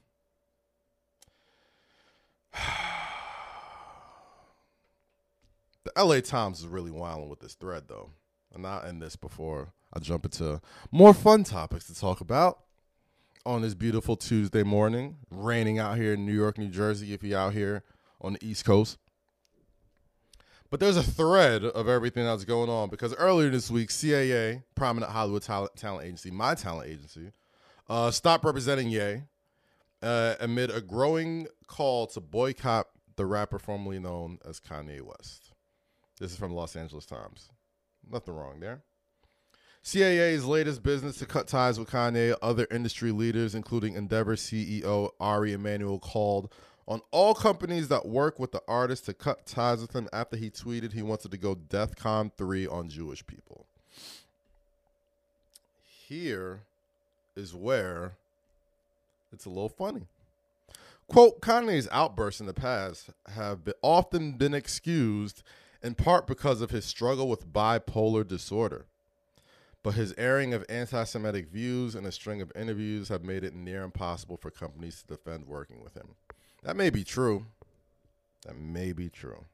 the 5.85 5.93
LA 5.97 6.21
Times 6.21 6.61
is 6.61 6.67
really 6.67 6.91
wilding 6.91 7.29
with 7.29 7.41
this 7.41 7.55
thread, 7.55 7.85
though. 7.89 8.11
And 8.55 8.67
I'll 8.67 8.83
end 8.83 9.03
this 9.03 9.17
before 9.17 9.73
I 9.93 10.01
jump 10.01 10.25
into 10.25 10.61
more 10.91 11.15
fun 11.15 11.45
topics 11.45 11.87
to 11.87 11.95
talk 11.95 12.21
about 12.21 12.61
on 13.45 13.63
this 13.63 13.75
beautiful 13.75 14.17
Tuesday 14.17 14.63
morning. 14.63 15.17
Raining 15.31 15.79
out 15.79 15.97
here 15.97 16.15
in 16.15 16.27
New 16.27 16.35
York, 16.35 16.59
New 16.59 16.69
Jersey, 16.69 17.13
if 17.13 17.23
you're 17.23 17.39
out 17.39 17.53
here 17.53 17.85
on 18.21 18.35
the 18.35 18.45
East 18.45 18.65
Coast. 18.65 18.99
But 20.71 20.81
there's 20.81 20.99
a 20.99 21.03
thread 21.03 21.65
of 21.65 21.89
everything 21.89 22.25
that's 22.25 22.45
going 22.45 22.69
on 22.69 22.91
because 22.91 23.15
earlier 23.15 23.49
this 23.49 23.71
week, 23.71 23.89
CAA, 23.89 24.65
prominent 24.75 25.13
Hollywood 25.13 25.43
talent, 25.43 25.75
talent 25.77 26.05
agency, 26.05 26.31
my 26.31 26.55
talent 26.55 26.91
agency, 26.91 27.33
uh, 27.89 28.11
stopped 28.11 28.45
representing 28.45 28.91
Ye 28.91 29.23
uh, 30.03 30.35
amid 30.41 30.71
a 30.71 30.81
growing 30.81 31.49
call 31.67 32.07
to 32.09 32.21
boycott 32.21 32.87
the 33.17 33.27
rapper 33.27 33.59
formerly 33.59 33.99
known 33.99 34.39
as 34.49 34.61
Kanye 34.61 35.03
West. 35.03 35.53
This 36.21 36.33
is 36.33 36.37
from 36.37 36.53
Los 36.53 36.77
Angeles 36.77 37.07
Times. 37.07 37.51
Nothing 38.11 38.35
wrong 38.35 38.61
there. 38.61 38.83
CAA's 39.85 40.45
latest 40.45 40.83
business 40.83 41.17
to 41.19 41.27
cut 41.27 41.47
ties 41.47 41.79
with 41.79 41.91
Kanye, 41.91 42.37
other 42.43 42.67
industry 42.71 43.11
leaders, 43.13 43.55
including 43.55 43.95
Endeavor 43.95 44.37
CEO 44.37 45.11
Ari 45.21 45.53
Emanuel, 45.53 45.99
called 45.99 46.53
on 46.87 47.01
all 47.11 47.35
companies 47.35 47.89
that 47.89 48.07
work 48.07 48.39
with 48.39 48.53
the 48.53 48.63
artist 48.67 49.07
to 49.07 49.15
cut 49.15 49.47
ties 49.47 49.81
with 49.81 49.95
him 49.95 50.09
after 50.13 50.37
he 50.37 50.51
tweeted 50.51 50.93
he 50.93 51.03
wanted 51.03 51.31
to 51.31 51.37
go 51.37 51.55
DEFCON 51.55 52.33
3 52.37 52.67
on 52.67 52.89
Jewish 52.89 53.27
people. 53.27 53.67
Here 56.09 56.61
is 57.37 57.55
where 57.55 58.13
it's 59.33 59.47
a 59.47 59.51
little 59.51 59.69
funny. 59.69 60.07
Quote, 61.09 61.41
Kanye's 61.41 61.89
outbursts 61.91 62.41
in 62.41 62.47
the 62.47 62.55
past 62.55 63.11
have 63.35 63.65
been, 63.65 63.75
often 63.83 64.33
been 64.33 64.53
excused 64.53 65.43
in 65.83 65.95
part 65.95 66.27
because 66.27 66.61
of 66.61 66.71
his 66.71 66.85
struggle 66.85 67.29
with 67.29 67.51
bipolar 67.51 68.27
disorder. 68.27 68.87
But 69.83 69.95
his 69.95 70.13
airing 70.19 70.53
of 70.53 70.67
anti 70.69 71.05
Semitic 71.05 71.49
views 71.49 71.95
and 71.95 72.07
a 72.07 72.13
string 72.13 72.43
of 72.43 72.53
interviews 72.55 73.09
have 73.09 73.25
made 73.25 73.45
it 73.45 73.55
near 73.55 73.85
impossible 73.85 74.37
for 74.37 74.51
companies 74.51 75.03
to 75.03 75.15
defend 75.15 75.47
working 75.47 75.83
with 75.83 75.95
him. 75.95 76.09
That 76.63 76.77
may 76.77 76.91
be 76.91 77.05
true. 77.05 77.47
That 78.45 78.57
may 78.57 78.93
be 78.93 79.09
true. 79.09 79.45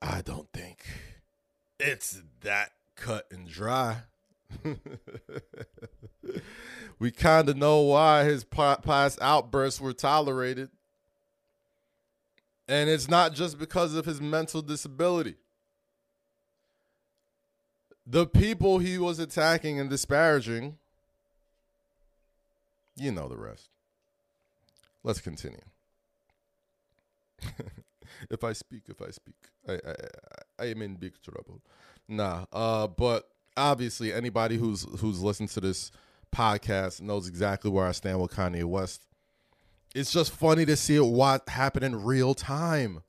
I 0.00 0.22
don't 0.22 0.48
think 0.52 0.84
it's 1.78 2.22
that 2.40 2.72
cut 2.96 3.26
and 3.30 3.46
dry. 3.46 4.02
we 6.98 7.10
kind 7.10 7.48
of 7.48 7.56
know 7.56 7.80
why 7.80 8.24
his 8.24 8.44
past 8.44 9.18
outbursts 9.20 9.80
were 9.80 9.92
tolerated. 9.92 10.70
And 12.68 12.88
it's 12.88 13.08
not 13.08 13.34
just 13.34 13.58
because 13.58 13.94
of 13.94 14.06
his 14.06 14.20
mental 14.20 14.62
disability. 14.62 15.34
The 18.06 18.26
people 18.26 18.78
he 18.78 18.98
was 18.98 19.18
attacking 19.18 19.78
and 19.78 19.90
disparaging, 19.90 20.78
you 22.96 23.12
know 23.12 23.28
the 23.28 23.36
rest. 23.36 23.68
Let's 25.04 25.20
continue. 25.20 25.58
if 28.30 28.44
I 28.44 28.52
speak, 28.52 28.82
if 28.88 29.02
I 29.02 29.10
speak, 29.10 29.34
I, 29.68 29.72
I, 29.72 29.94
I 30.58 30.64
am 30.66 30.82
in 30.82 30.96
big 30.96 31.14
trouble. 31.22 31.60
Nah, 32.08 32.46
uh, 32.52 32.86
but 32.86 33.28
obviously 33.56 34.12
anybody 34.12 34.56
who's 34.56 34.86
who's 34.98 35.20
listened 35.20 35.50
to 35.50 35.60
this 35.60 35.90
podcast 36.34 37.00
knows 37.00 37.28
exactly 37.28 37.70
where 37.70 37.86
I 37.86 37.92
stand 37.92 38.20
with 38.20 38.32
Kanye 38.32 38.64
West. 38.64 39.06
It's 39.94 40.12
just 40.12 40.32
funny 40.32 40.64
to 40.66 40.76
see 40.76 40.96
it 40.96 41.04
what 41.04 41.48
happened 41.48 41.84
in 41.84 42.02
real 42.02 42.34
time. 42.34 43.02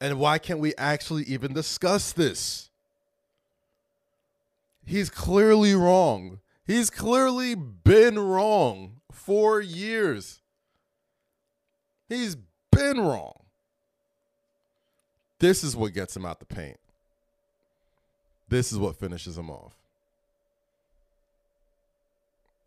And 0.00 0.18
why 0.18 0.38
can't 0.38 0.60
we 0.60 0.74
actually 0.76 1.24
even 1.24 1.52
discuss 1.52 2.12
this? 2.12 2.70
He's 4.84 5.10
clearly 5.10 5.74
wrong. 5.74 6.40
He's 6.64 6.90
clearly 6.90 7.54
been 7.54 8.18
wrong 8.18 9.00
for 9.12 9.60
years. 9.60 10.40
He's 12.08 12.36
been 12.70 13.00
wrong. 13.00 13.34
This 15.40 15.62
is 15.62 15.76
what 15.76 15.92
gets 15.92 16.16
him 16.16 16.24
out 16.24 16.40
the 16.40 16.46
paint. 16.46 16.78
This 18.48 18.72
is 18.72 18.78
what 18.78 18.96
finishes 18.96 19.36
him 19.36 19.50
off. 19.50 19.72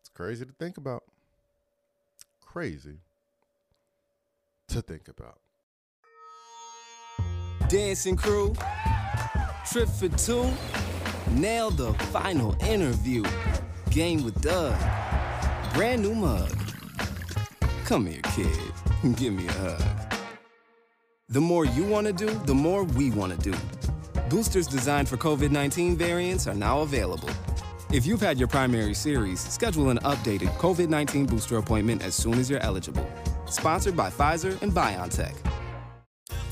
It's 0.01 0.09
crazy 0.09 0.45
to 0.45 0.51
think 0.51 0.77
about. 0.77 1.03
Crazy 2.45 2.97
to 4.67 4.81
think 4.81 5.07
about. 5.07 5.39
Dancing 7.67 8.15
crew, 8.15 8.53
trip 9.71 9.87
for 9.89 10.09
two, 10.09 10.51
nailed 11.31 11.77
the 11.77 11.93
final 12.11 12.55
interview. 12.63 13.23
Game 13.89 14.23
with 14.23 14.39
Doug, 14.41 14.77
brand 15.73 16.01
new 16.01 16.13
mug. 16.13 16.51
Come 17.85 18.05
here, 18.05 18.21
kid, 18.35 18.57
give 19.15 19.33
me 19.33 19.47
a 19.47 19.51
hug. 19.53 19.81
The 21.29 21.41
more 21.41 21.65
you 21.65 21.85
want 21.85 22.07
to 22.07 22.13
do, 22.13 22.29
the 22.45 22.53
more 22.53 22.83
we 22.83 23.09
want 23.11 23.31
to 23.33 23.51
do. 23.51 23.57
Boosters 24.31 24.65
designed 24.65 25.09
for 25.09 25.17
COVID 25.17 25.51
19 25.51 25.97
variants 25.97 26.47
are 26.47 26.53
now 26.53 26.79
available. 26.83 27.29
If 27.91 28.05
you've 28.05 28.21
had 28.21 28.39
your 28.39 28.47
primary 28.47 28.93
series, 28.93 29.41
schedule 29.41 29.89
an 29.89 29.97
updated 30.05 30.47
COVID 30.57 30.87
19 30.87 31.25
booster 31.25 31.57
appointment 31.57 32.01
as 32.01 32.15
soon 32.15 32.35
as 32.35 32.49
you're 32.49 32.61
eligible. 32.61 33.05
Sponsored 33.45 33.97
by 33.97 34.09
Pfizer 34.09 34.59
and 34.61 34.71
BioNTech. 34.71 35.35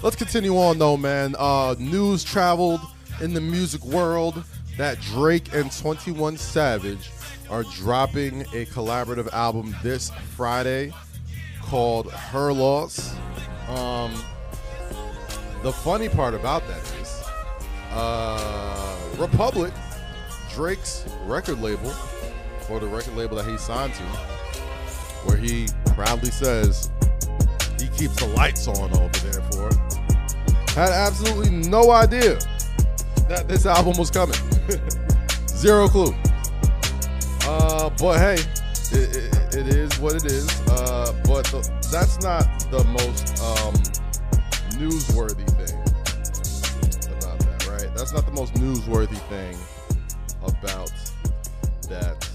Let's 0.03 0.17
continue 0.17 0.57
on 0.57 0.77
though, 0.77 0.97
man. 0.97 1.35
Uh, 1.39 1.75
news 1.79 2.21
traveled 2.21 2.81
in 3.21 3.33
the 3.33 3.39
music 3.39 3.85
world 3.85 4.43
that 4.77 4.99
Drake 4.99 5.53
and 5.53 5.71
21 5.71 6.35
Savage 6.35 7.09
are 7.49 7.63
dropping 7.63 8.41
a 8.41 8.65
collaborative 8.65 9.31
album 9.31 9.73
this 9.83 10.09
Friday 10.35 10.91
called 11.61 12.11
Her 12.11 12.51
Loss. 12.51 13.15
Um, 13.69 14.13
the 15.63 15.71
funny 15.71 16.09
part 16.09 16.33
about 16.33 16.67
that 16.67 16.98
uh, 17.91 18.97
Republic, 19.17 19.73
Drake's 20.53 21.05
record 21.25 21.59
label, 21.61 21.93
or 22.69 22.79
the 22.79 22.87
record 22.87 23.15
label 23.15 23.35
that 23.37 23.45
he 23.45 23.57
signed 23.57 23.93
to, 23.93 24.03
where 25.25 25.37
he 25.37 25.67
proudly 25.87 26.31
says 26.31 26.91
he 27.79 27.87
keeps 27.89 28.15
the 28.17 28.31
lights 28.35 28.67
on 28.67 28.91
over 28.97 29.19
there 29.19 29.41
for 29.51 29.67
it, 29.69 30.69
had 30.71 30.89
absolutely 30.89 31.49
no 31.49 31.91
idea 31.91 32.39
that 33.27 33.47
this 33.47 33.65
album 33.65 33.97
was 33.97 34.11
coming. 34.11 34.37
Zero 35.47 35.87
clue. 35.87 36.13
Uh, 37.43 37.89
but 37.99 38.17
hey, 38.17 38.37
it, 38.91 39.15
it, 39.15 39.55
it 39.55 39.67
is 39.67 39.97
what 39.99 40.15
it 40.15 40.25
is. 40.25 40.49
Uh, 40.67 41.13
but 41.25 41.45
the, 41.45 41.61
that's 41.91 42.21
not 42.21 42.43
the 42.71 42.83
most 42.83 43.41
um, 43.43 43.73
newsworthy 44.79 45.48
That's 48.09 48.25
not 48.25 48.33
the 48.33 48.41
most 48.41 48.55
newsworthy 48.55 49.19
thing 49.29 49.55
about 50.41 50.91
that. 51.89 52.27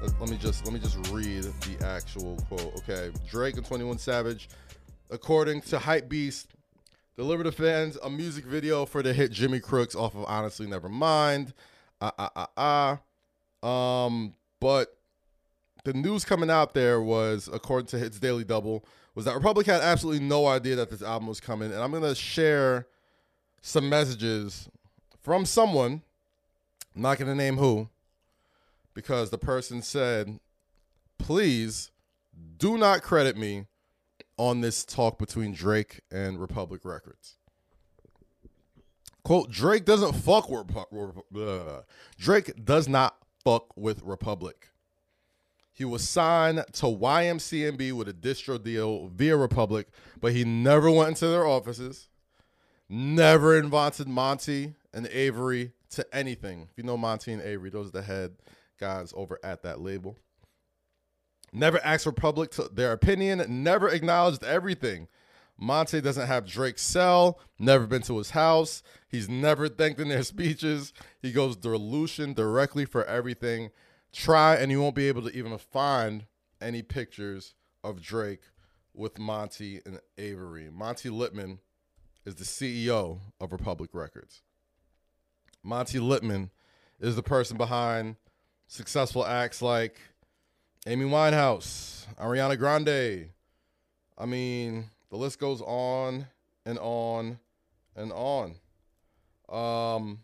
Let, 0.00 0.20
let 0.20 0.30
me 0.30 0.38
just 0.38 0.64
let 0.64 0.72
me 0.72 0.80
just 0.80 0.96
read 1.12 1.42
the 1.42 1.84
actual 1.84 2.36
quote. 2.48 2.74
Okay, 2.78 3.10
Drake 3.28 3.58
and 3.58 3.66
Twenty 3.66 3.84
One 3.84 3.98
Savage, 3.98 4.48
according 5.10 5.60
to 5.62 5.78
Hype 5.78 6.08
Beast, 6.08 6.48
delivered 7.14 7.44
to 7.44 7.52
fans 7.52 7.98
a 8.02 8.08
music 8.08 8.46
video 8.46 8.86
for 8.86 9.02
the 9.02 9.12
hit 9.12 9.30
Jimmy 9.32 9.60
Cooks 9.60 9.94
off 9.94 10.14
of 10.14 10.24
Honestly 10.24 10.66
Nevermind. 10.66 11.52
Ah 12.00 12.12
ah 12.18 12.48
ah 12.56 13.00
ah. 13.62 14.06
Um, 14.06 14.32
but 14.60 14.96
the 15.84 15.92
news 15.92 16.24
coming 16.24 16.48
out 16.48 16.72
there 16.72 17.02
was, 17.02 17.50
according 17.52 17.88
to 17.88 17.98
Hits 17.98 18.18
Daily 18.18 18.44
Double, 18.44 18.86
was 19.14 19.26
that 19.26 19.34
Republic 19.34 19.66
had 19.66 19.82
absolutely 19.82 20.24
no 20.24 20.46
idea 20.46 20.74
that 20.76 20.88
this 20.88 21.02
album 21.02 21.28
was 21.28 21.38
coming. 21.38 21.70
And 21.70 21.82
I'm 21.82 21.92
gonna 21.92 22.14
share 22.14 22.86
some 23.66 23.88
messages 23.88 24.68
from 25.22 25.46
someone, 25.46 26.02
I'm 26.94 27.00
not 27.00 27.18
gonna 27.18 27.34
name 27.34 27.56
who, 27.56 27.88
because 28.92 29.30
the 29.30 29.38
person 29.38 29.80
said, 29.80 30.38
please 31.18 31.90
do 32.58 32.76
not 32.76 33.02
credit 33.02 33.38
me 33.38 33.64
on 34.36 34.60
this 34.60 34.84
talk 34.84 35.18
between 35.18 35.54
Drake 35.54 36.02
and 36.12 36.38
Republic 36.38 36.84
Records. 36.84 37.36
Quote, 39.22 39.50
Drake 39.50 39.86
doesn't 39.86 40.12
fuck 40.12 40.50
with 40.50 41.16
uh, 41.34 41.80
Drake 42.18 42.66
does 42.66 42.86
not 42.86 43.16
fuck 43.42 43.74
with 43.78 44.02
Republic. 44.02 44.68
He 45.72 45.86
was 45.86 46.06
signed 46.06 46.62
to 46.74 46.86
YMCMB 46.86 47.92
with 47.94 48.08
a 48.08 48.12
distro 48.12 48.62
deal 48.62 49.08
via 49.08 49.38
Republic, 49.38 49.88
but 50.20 50.32
he 50.32 50.44
never 50.44 50.90
went 50.90 51.08
into 51.08 51.28
their 51.28 51.46
offices, 51.46 52.08
never 52.88 53.56
invited 53.56 54.08
Monte 54.08 54.74
and 54.92 55.06
Avery 55.08 55.72
to 55.90 56.06
anything. 56.14 56.68
If 56.70 56.78
you 56.78 56.84
know 56.84 56.96
Monte 56.96 57.32
and 57.32 57.42
Avery, 57.42 57.70
those 57.70 57.88
are 57.88 57.92
the 57.92 58.02
head 58.02 58.32
guys 58.78 59.12
over 59.16 59.38
at 59.42 59.62
that 59.62 59.80
label. 59.80 60.16
Never 61.52 61.78
asked 61.84 62.06
Republic 62.06 62.50
to 62.52 62.68
their 62.72 62.92
opinion, 62.92 63.62
never 63.62 63.88
acknowledged 63.88 64.42
everything. 64.42 65.08
Monte 65.56 66.00
doesn't 66.00 66.26
have 66.26 66.46
Drake's 66.46 66.82
cell, 66.82 67.38
never 67.60 67.86
been 67.86 68.02
to 68.02 68.18
his 68.18 68.30
house. 68.30 68.82
He's 69.08 69.28
never 69.28 69.68
thanked 69.68 70.00
in 70.00 70.08
their 70.08 70.22
speeches. 70.24 70.92
He 71.22 71.30
goes 71.30 71.56
to 71.58 71.68
Lucian 71.76 72.34
directly 72.34 72.84
for 72.84 73.04
everything. 73.04 73.70
Try 74.12 74.56
and 74.56 74.70
you 74.70 74.80
won't 74.80 74.96
be 74.96 75.08
able 75.08 75.22
to 75.22 75.36
even 75.36 75.56
find 75.58 76.26
any 76.60 76.82
pictures 76.82 77.54
of 77.84 78.02
Drake 78.02 78.42
with 78.92 79.18
Monte 79.18 79.80
and 79.86 80.00
Avery. 80.18 80.70
Monte 80.72 81.08
Lipman 81.08 81.58
is 82.24 82.34
the 82.36 82.44
CEO 82.44 83.20
of 83.40 83.52
Republic 83.52 83.90
Records. 83.92 84.42
Monte 85.62 85.98
Lipman 85.98 86.50
is 87.00 87.16
the 87.16 87.22
person 87.22 87.56
behind 87.56 88.16
successful 88.66 89.24
acts 89.24 89.60
like 89.60 90.00
Amy 90.86 91.04
Winehouse, 91.04 92.06
Ariana 92.16 92.58
Grande. 92.58 93.30
I 94.16 94.26
mean, 94.26 94.90
the 95.10 95.16
list 95.16 95.38
goes 95.38 95.60
on 95.62 96.26
and 96.64 96.78
on 96.78 97.38
and 97.96 98.12
on. 98.12 98.54
Um, 99.48 100.20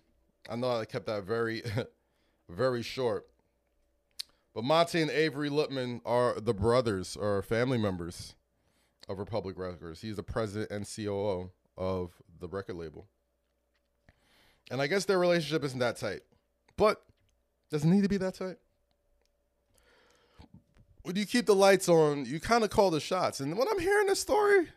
I 0.49 0.57
know 0.57 0.71
I 0.71 0.85
kept 0.85 1.07
that 1.07 1.25
very, 1.25 1.63
very 2.49 2.83
short. 2.83 3.27
But 4.55 4.65
Monte 4.65 5.01
and 5.01 5.11
Avery 5.11 5.49
Lipman 5.49 6.01
are 6.05 6.41
the 6.41 6.55
brothers 6.55 7.17
or 7.17 7.43
family 7.43 7.79
members 7.79 8.35
of 9.09 9.19
Republic 9.19 9.57
Records. 9.59 10.01
He's 10.01 10.17
the 10.17 10.23
president 10.23 10.71
and 10.71 10.87
COO 10.87 11.51
of 11.77 12.13
the 12.39 12.49
record 12.49 12.77
label. 12.77 13.07
And 14.71 14.81
I 14.81 14.87
guess 14.87 15.05
their 15.05 15.19
relationship 15.19 15.65
isn't 15.65 15.79
that 15.79 15.97
tight. 15.97 16.21
But 16.77 17.03
doesn't 17.71 17.91
need 17.91 18.03
to 18.03 18.09
be 18.09 18.17
that 18.19 18.35
tight. 18.35 18.57
When 21.03 21.17
you 21.17 21.27
keep 21.27 21.47
the 21.47 21.55
lights 21.55 21.89
on, 21.89 22.27
you 22.27 22.41
kind 22.41 22.63
of 22.63 22.71
call 22.71 22.91
the 22.91 23.01
shots. 23.01 23.41
And 23.41 23.57
when 23.57 23.69
I'm 23.69 23.79
hearing 23.79 24.07
this 24.07 24.21
story, 24.21 24.69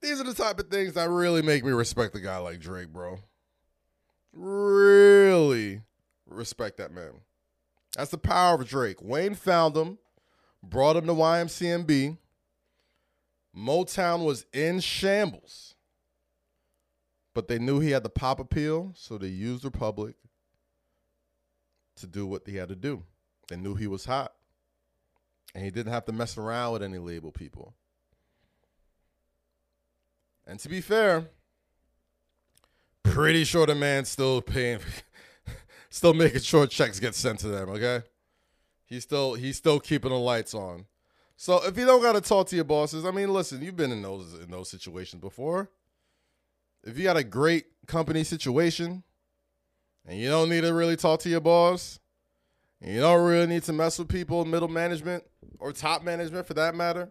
these 0.00 0.20
are 0.20 0.24
the 0.24 0.34
type 0.34 0.60
of 0.60 0.68
things 0.68 0.94
that 0.94 1.08
really 1.08 1.42
make 1.42 1.64
me 1.64 1.72
respect 1.72 2.14
a 2.14 2.20
guy 2.20 2.38
like 2.38 2.60
Drake, 2.60 2.92
bro. 2.92 3.18
Really 4.32 5.82
respect 6.26 6.76
that 6.76 6.92
man. 6.92 7.12
That's 7.96 8.10
the 8.10 8.18
power 8.18 8.54
of 8.54 8.68
Drake. 8.68 9.02
Wayne 9.02 9.34
found 9.34 9.76
him, 9.76 9.98
brought 10.62 10.96
him 10.96 11.06
to 11.06 11.14
YMCMB. 11.14 12.16
Motown 13.56 14.24
was 14.24 14.46
in 14.52 14.78
shambles. 14.78 15.67
But 17.38 17.46
they 17.46 17.60
knew 17.60 17.78
he 17.78 17.92
had 17.92 18.02
the 18.02 18.08
pop 18.08 18.40
appeal, 18.40 18.90
so 18.96 19.16
they 19.16 19.28
used 19.28 19.64
Republic 19.64 20.16
to 21.94 22.08
do 22.08 22.26
what 22.26 22.42
he 22.44 22.56
had 22.56 22.68
to 22.68 22.74
do. 22.74 23.04
They 23.46 23.56
knew 23.56 23.76
he 23.76 23.86
was 23.86 24.06
hot. 24.06 24.32
And 25.54 25.64
he 25.64 25.70
didn't 25.70 25.92
have 25.92 26.04
to 26.06 26.12
mess 26.12 26.36
around 26.36 26.72
with 26.72 26.82
any 26.82 26.98
label 26.98 27.30
people. 27.30 27.76
And 30.48 30.58
to 30.58 30.68
be 30.68 30.80
fair, 30.80 31.28
pretty 33.04 33.44
sure 33.44 33.66
the 33.66 33.76
man's 33.76 34.08
still 34.08 34.42
paying, 34.42 34.80
still 35.90 36.14
making 36.14 36.40
sure 36.40 36.66
checks 36.66 36.98
get 36.98 37.14
sent 37.14 37.38
to 37.38 37.46
them. 37.46 37.68
Okay, 37.68 38.02
he's 38.84 39.04
still 39.04 39.34
he's 39.34 39.56
still 39.56 39.78
keeping 39.78 40.10
the 40.10 40.18
lights 40.18 40.54
on. 40.54 40.86
So 41.36 41.64
if 41.64 41.78
you 41.78 41.86
don't 41.86 42.02
got 42.02 42.14
to 42.14 42.20
talk 42.20 42.48
to 42.48 42.56
your 42.56 42.64
bosses, 42.64 43.04
I 43.04 43.12
mean, 43.12 43.32
listen, 43.32 43.62
you've 43.62 43.76
been 43.76 43.92
in 43.92 44.02
those 44.02 44.34
in 44.42 44.50
those 44.50 44.68
situations 44.68 45.20
before. 45.20 45.70
If 46.84 46.96
you 46.96 47.04
got 47.04 47.16
a 47.16 47.24
great 47.24 47.66
company 47.86 48.24
situation, 48.24 49.02
and 50.06 50.18
you 50.18 50.28
don't 50.28 50.48
need 50.48 50.62
to 50.62 50.72
really 50.72 50.96
talk 50.96 51.20
to 51.20 51.28
your 51.28 51.40
boss, 51.40 52.00
and 52.80 52.94
you 52.94 53.00
don't 53.00 53.26
really 53.26 53.46
need 53.46 53.64
to 53.64 53.72
mess 53.72 53.98
with 53.98 54.08
people, 54.08 54.44
middle 54.44 54.68
management 54.68 55.24
or 55.58 55.72
top 55.72 56.02
management 56.02 56.46
for 56.46 56.54
that 56.54 56.74
matter. 56.74 57.10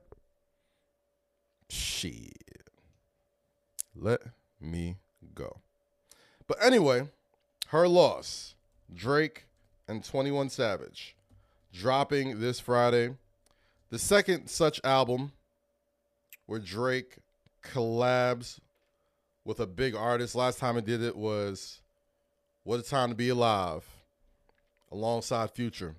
Shit. 1.69 2.69
Let 3.95 4.21
me 4.62 4.97
go. 5.34 5.60
But 6.47 6.58
anyway, 6.63 7.10
her 7.67 7.88
loss. 7.88 8.56
Drake 8.93 9.45
and 9.88 10.03
21 10.03 10.49
Savage 10.49 11.15
dropping 11.73 12.39
this 12.39 12.60
Friday. 12.60 13.15
The 13.89 13.99
second 13.99 14.47
such 14.47 14.82
album 14.84 15.34
where 16.45 16.60
Drake 16.60 17.17
collabs 17.63 18.60
with 19.48 19.62
a 19.62 19.66
big 19.66 19.96
artist. 19.96 20.36
Last 20.36 20.60
time 20.60 20.76
he 20.76 20.82
did 20.82 21.02
it 21.02 21.16
was 21.16 21.80
What 22.64 22.82
a 22.82 22.84
Time 22.84 23.10
to 23.10 23.16
Be 23.16 23.30
Alive 23.30 23.86
alongside 24.92 25.52
Future. 25.52 25.96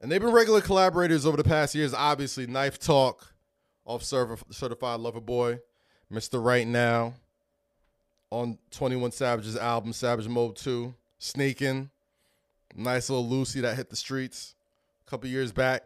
And 0.00 0.12
they've 0.12 0.20
been 0.20 0.30
regular 0.30 0.60
collaborators 0.60 1.24
over 1.26 1.38
the 1.38 1.44
past 1.44 1.74
years. 1.74 1.94
Obviously, 1.94 2.46
Knife 2.46 2.78
Talk 2.78 3.32
off 3.84 4.04
Certified 4.04 5.00
Lover 5.00 5.20
Boy. 5.20 5.58
Mr. 6.12 6.42
Right 6.42 6.66
Now 6.66 7.14
on 8.30 8.58
21 8.70 9.12
Savage's 9.12 9.56
album, 9.56 9.92
Savage 9.92 10.28
Mode 10.28 10.54
2. 10.56 10.94
Sneaking. 11.18 11.90
Nice 12.76 13.10
little 13.10 13.26
Lucy 13.26 13.60
that 13.62 13.76
hit 13.76 13.90
the 13.90 13.96
streets 13.96 14.54
a 15.06 15.10
couple 15.10 15.28
years 15.28 15.50
back. 15.50 15.82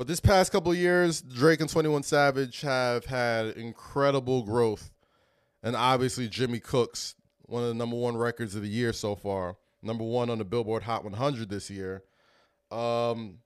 But 0.00 0.06
this 0.06 0.18
past 0.18 0.50
couple 0.50 0.74
years, 0.74 1.20
Drake 1.20 1.60
and 1.60 1.68
21 1.68 2.04
Savage 2.04 2.62
have 2.62 3.04
had 3.04 3.48
incredible 3.48 4.42
growth. 4.44 4.90
And 5.62 5.76
obviously, 5.76 6.26
Jimmy 6.26 6.58
Cooks, 6.58 7.16
one 7.42 7.60
of 7.64 7.68
the 7.68 7.74
number 7.74 7.96
one 7.96 8.16
records 8.16 8.54
of 8.54 8.62
the 8.62 8.68
year 8.68 8.94
so 8.94 9.14
far, 9.14 9.58
number 9.82 10.02
one 10.02 10.30
on 10.30 10.38
the 10.38 10.44
Billboard 10.46 10.84
Hot 10.84 11.04
100 11.04 11.50
this 11.50 11.68
year. 11.68 12.02
Um, 12.70 13.40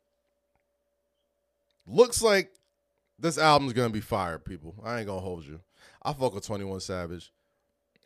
looks 1.88 2.22
like 2.22 2.52
this 3.18 3.36
album's 3.36 3.72
gonna 3.72 3.90
be 3.90 4.00
fire, 4.00 4.38
people. 4.38 4.76
I 4.84 4.98
ain't 4.98 5.08
gonna 5.08 5.18
hold 5.18 5.44
you. 5.44 5.58
I 6.04 6.12
fuck 6.12 6.34
with 6.34 6.46
21 6.46 6.78
Savage. 6.78 7.32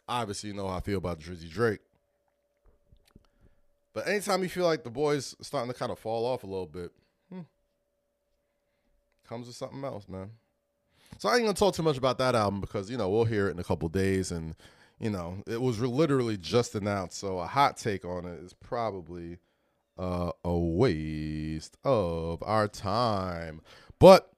Obviously, 0.09 0.49
you 0.49 0.57
know 0.57 0.69
how 0.69 0.79
I 0.79 0.81
feel 0.81 0.97
about 0.97 1.21
Drizzy 1.21 1.51
Drake. 1.51 1.81
But 3.93 4.09
anytime 4.09 4.43
you 4.43 4.49
feel 4.49 4.65
like 4.65 4.85
the 4.85 4.91
boys 4.91 5.37
starting 5.43 5.71
to 5.71 5.79
kind 5.79 5.93
of 5.93 5.99
fall 5.99 6.25
off 6.25 6.45
a 6.45 6.47
little 6.47 6.65
bit, 6.65 6.93
comes 9.29 9.47
with 9.47 9.57
something 9.57 9.85
else, 9.85 10.09
man. 10.09 10.31
So 11.19 11.29
I 11.29 11.37
ain't 11.37 11.45
gonna 11.45 11.55
talk 11.55 11.75
too 11.75 11.83
much 11.83 11.99
about 11.99 12.19
that 12.19 12.35
album 12.35 12.61
because 12.61 12.91
you 12.91 12.97
know 12.97 13.09
we'll 13.09 13.25
hear 13.25 13.49
it 13.49 13.53
in 13.53 13.59
a 13.59 13.65
couple 13.65 13.89
days, 13.89 14.31
and 14.31 14.55
you 14.99 15.11
know 15.11 15.43
it 15.47 15.61
was 15.61 15.81
literally 15.81 16.37
just 16.37 16.75
announced. 16.75 17.19
So 17.19 17.39
a 17.39 17.47
hot 17.47 17.77
take 17.77 18.05
on 18.05 18.25
it 18.25 18.41
is 18.43 18.53
probably 18.53 19.39
uh, 19.99 20.33
a 20.45 20.57
waste 20.57 21.77
of 21.85 22.43
our 22.43 22.69
time. 22.69 23.61
But 23.99 24.33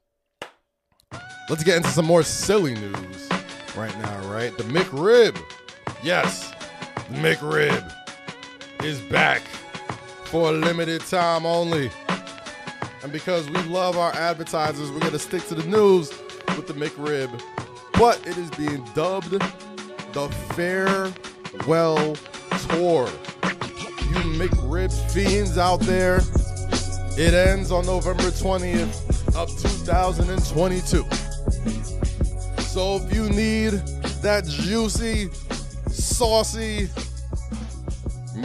Let's 1.51 1.65
get 1.65 1.79
into 1.79 1.89
some 1.89 2.07
more 2.07 2.23
silly 2.23 2.75
news 2.75 3.29
right 3.77 3.97
now, 3.99 4.29
right? 4.31 4.57
The 4.57 4.63
McRib. 4.65 5.37
Yes. 6.01 6.53
the 7.09 7.17
McRib 7.17 7.93
is 8.85 9.01
back 9.01 9.43
for 10.27 10.51
a 10.51 10.53
limited 10.53 11.01
time 11.03 11.45
only. 11.45 11.91
And 13.03 13.11
because 13.11 13.49
we 13.49 13.63
love 13.63 13.97
our 13.97 14.13
advertisers, 14.15 14.91
we're 14.91 15.01
going 15.01 15.13
to 15.13 15.19
stick 15.19 15.47
to 15.49 15.55
the 15.55 15.67
news 15.67 16.11
with 16.57 16.67
the 16.67 16.75
McRib. 16.75 17.31
But 17.95 18.27
it 18.27 18.37
is 18.37 18.51
being 18.51 18.85
dubbed 18.95 19.31
the 20.13 20.29
Farewell 20.55 22.15
Tour. 22.69 23.09
You 24.11 24.17
McRib 24.37 24.93
fiends 25.13 25.57
out 25.57 25.81
there, 25.81 26.21
it 27.17 27.33
ends 27.33 27.71
on 27.71 27.87
November 27.87 28.25
20th 28.25 29.35
of 29.35 29.49
2022. 29.61 31.05
So 32.63 32.97
if 32.97 33.15
you 33.15 33.29
need 33.31 33.73
that 34.23 34.45
juicy, 34.47 35.31
saucy 35.89 36.89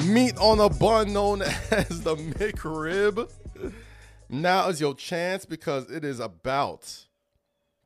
meat 0.05 0.37
on 0.37 0.59
a 0.59 0.69
bun 0.69 1.13
known 1.13 1.41
as 1.71 2.01
the 2.01 2.15
McRib, 2.15 3.29
now 4.29 4.69
is 4.69 4.81
your 4.81 4.95
chance 4.95 5.45
because 5.45 5.89
it 5.89 6.03
is 6.03 6.19
about 6.19 7.05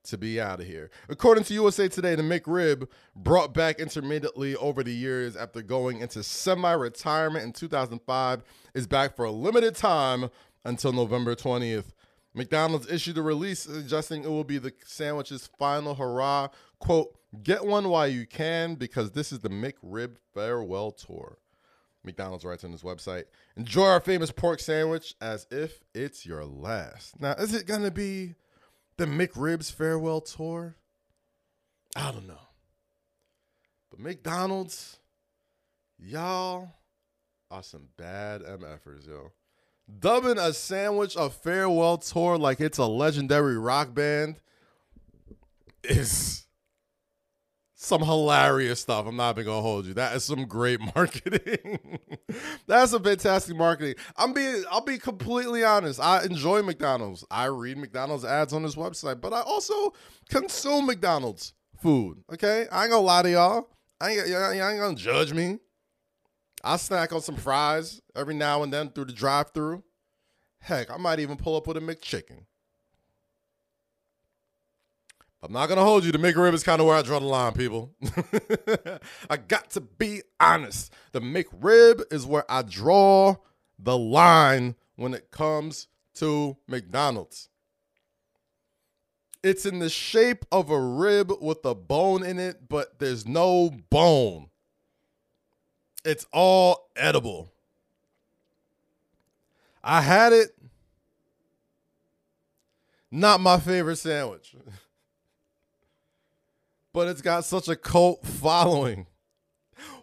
to 0.04 0.18
be 0.18 0.40
out 0.40 0.60
of 0.60 0.68
here. 0.68 0.90
According 1.08 1.44
to 1.46 1.54
USA 1.54 1.88
Today, 1.88 2.16
the 2.16 2.24
McRib 2.24 2.88
brought 3.16 3.54
back 3.54 3.80
intermittently 3.80 4.56
over 4.56 4.84
the 4.84 4.94
years 4.94 5.36
after 5.36 5.62
going 5.62 6.00
into 6.00 6.24
semi-retirement 6.24 7.44
in 7.44 7.54
2005 7.54 8.44
is 8.74 8.88
back 8.88 9.16
for 9.16 9.26
a 9.26 9.32
limited 9.32 9.76
time 9.76 10.30
until 10.66 10.94
November 10.94 11.36
20th. 11.36 11.94
McDonald's 12.34 12.90
issued 12.90 13.18
a 13.18 13.22
release 13.22 13.62
suggesting 13.62 14.24
it 14.24 14.30
will 14.30 14.44
be 14.44 14.58
the 14.58 14.74
sandwich's 14.86 15.50
final 15.58 15.96
hurrah. 15.96 16.50
Quote, 16.80 17.18
get 17.44 17.66
one 17.66 17.90
while 17.90 18.08
you 18.08 18.26
can 18.26 18.76
because 18.76 19.12
this 19.12 19.32
is 19.32 19.40
the 19.40 19.50
McRib 19.50 20.16
farewell 20.34 20.92
tour. 20.92 21.38
McDonald's 22.04 22.46
writes 22.46 22.64
on 22.64 22.72
his 22.72 22.84
website, 22.84 23.26
enjoy 23.58 23.86
our 23.86 24.00
famous 24.00 24.32
pork 24.32 24.60
sandwich 24.60 25.16
as 25.22 25.46
if 25.52 25.82
it's 25.94 26.26
your 26.26 26.46
last. 26.46 27.20
Now, 27.20 27.34
is 27.34 27.54
it 27.54 27.68
going 27.68 27.84
to 27.84 27.92
be 27.92 28.36
the 28.98 29.06
McRib's 29.06 29.70
farewell 29.70 30.22
tour? 30.22 30.76
I 31.96 32.12
don't 32.12 32.28
know. 32.28 32.40
But 33.90 34.00
McDonald's, 34.00 35.00
y'all 35.98 36.70
are 37.52 37.64
some 37.64 37.88
bad 37.98 38.42
MFers, 38.42 39.08
yo. 39.08 39.32
Dubbing 40.00 40.38
a 40.38 40.54
sandwich 40.54 41.16
a 41.16 41.30
farewell 41.30 41.98
tour 41.98 42.38
like 42.38 42.62
it's 42.62 42.78
a 42.78 42.86
legendary 42.86 43.58
rock 43.58 43.94
band 43.94 44.40
is 45.84 46.46
some 47.82 48.02
hilarious 48.02 48.82
stuff. 48.82 49.08
I'm 49.08 49.16
not 49.16 49.36
even 49.36 49.46
gonna 49.46 49.62
hold 49.62 49.86
you. 49.86 49.94
That 49.94 50.14
is 50.14 50.26
some 50.26 50.46
great 50.46 50.82
marketing. 50.96 51.80
That's 52.68 52.92
some 52.92 53.02
fantastic 53.02 53.56
marketing. 53.56 53.96
I'm 54.18 54.34
being 54.34 54.66
I'll 54.70 54.82
be 54.82 54.98
completely 54.98 55.64
honest. 55.64 56.00
I 56.02 56.24
enjoy 56.26 56.62
McDonald's. 56.62 57.26
I 57.32 57.46
read 57.46 57.78
McDonald's 57.78 58.26
ads 58.26 58.52
on 58.52 58.64
this 58.64 58.76
website, 58.76 59.22
but 59.22 59.32
I 59.32 59.42
also 59.42 59.94
consume 60.30 60.88
McDonald's 60.88 61.54
food. 61.82 62.22
Okay? 62.34 62.68
I 62.70 62.84
ain't 62.84 62.92
gonna 62.92 63.06
lie 63.06 63.22
to 63.22 63.32
y'all. 63.32 63.70
I 64.02 64.12
ain't, 64.12 64.28
ain't 64.28 64.80
gonna 64.82 64.96
judge 64.96 65.32
me. 65.32 65.60
I 66.62 66.76
snack 66.76 67.14
on 67.14 67.22
some 67.22 67.38
fries 67.38 68.02
every 68.14 68.36
now 68.36 68.62
and 68.62 68.74
then 68.74 68.90
through 68.90 69.06
the 69.06 69.14
drive-through. 69.14 69.84
Heck, 70.60 70.92
I 70.92 70.98
might 70.98 71.22
even 71.22 71.38
pull 71.38 71.56
up 71.56 71.68
with 71.68 71.78
a 71.78 71.80
McChicken. 71.80 72.44
I'm 75.42 75.54
not 75.54 75.70
gonna 75.70 75.84
hold 75.84 76.04
you. 76.04 76.12
The 76.12 76.18
McRib 76.18 76.54
is 76.54 76.64
kind 76.64 76.82
of 76.82 76.88
where 76.88 76.98
I 76.98 77.02
draw 77.02 77.20
the 77.20 77.26
line, 77.26 77.54
people. 77.54 77.94
I 79.30 79.38
got 79.38 79.70
to 79.72 79.82
be 79.82 80.22
honest. 80.40 80.94
The 81.14 81.22
McRib 81.22 82.04
is 82.12 82.26
where 82.26 82.44
I 82.50 82.62
draw 82.62 83.38
the 83.78 83.98
line 83.98 84.76
when 84.98 85.14
it 85.14 85.32
comes 85.32 85.88
to 86.16 86.58
McDonald's. 86.68 87.48
It's 89.42 89.66
in 89.66 89.80
the 89.80 89.90
shape 89.90 90.46
of 90.52 90.70
a 90.70 90.80
rib 90.80 91.32
with 91.40 91.64
a 91.64 91.74
bone 91.74 92.26
in 92.26 92.38
it, 92.38 92.68
but 92.68 93.00
there's 93.00 93.26
no 93.26 93.72
bone. 93.90 94.50
It's 96.04 96.26
all 96.34 96.90
edible. 96.98 97.54
I 99.82 100.02
had 100.02 100.34
it. 100.34 100.50
Not 103.10 103.40
my 103.40 103.58
favorite 103.58 103.96
sandwich. 103.96 104.54
but 106.94 107.08
it's 107.08 107.22
got 107.22 107.46
such 107.46 107.68
a 107.68 107.76
cult 107.76 108.26
following. 108.26 109.08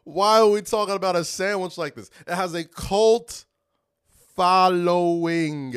Why 0.04 0.38
are 0.40 0.48
we 0.48 0.62
talking 0.62 0.94
about 0.94 1.16
a 1.16 1.24
sandwich 1.24 1.76
like 1.76 1.94
this? 1.94 2.10
It 2.26 2.34
has 2.34 2.54
a 2.54 2.64
cult 2.64 3.44
following. 4.34 5.74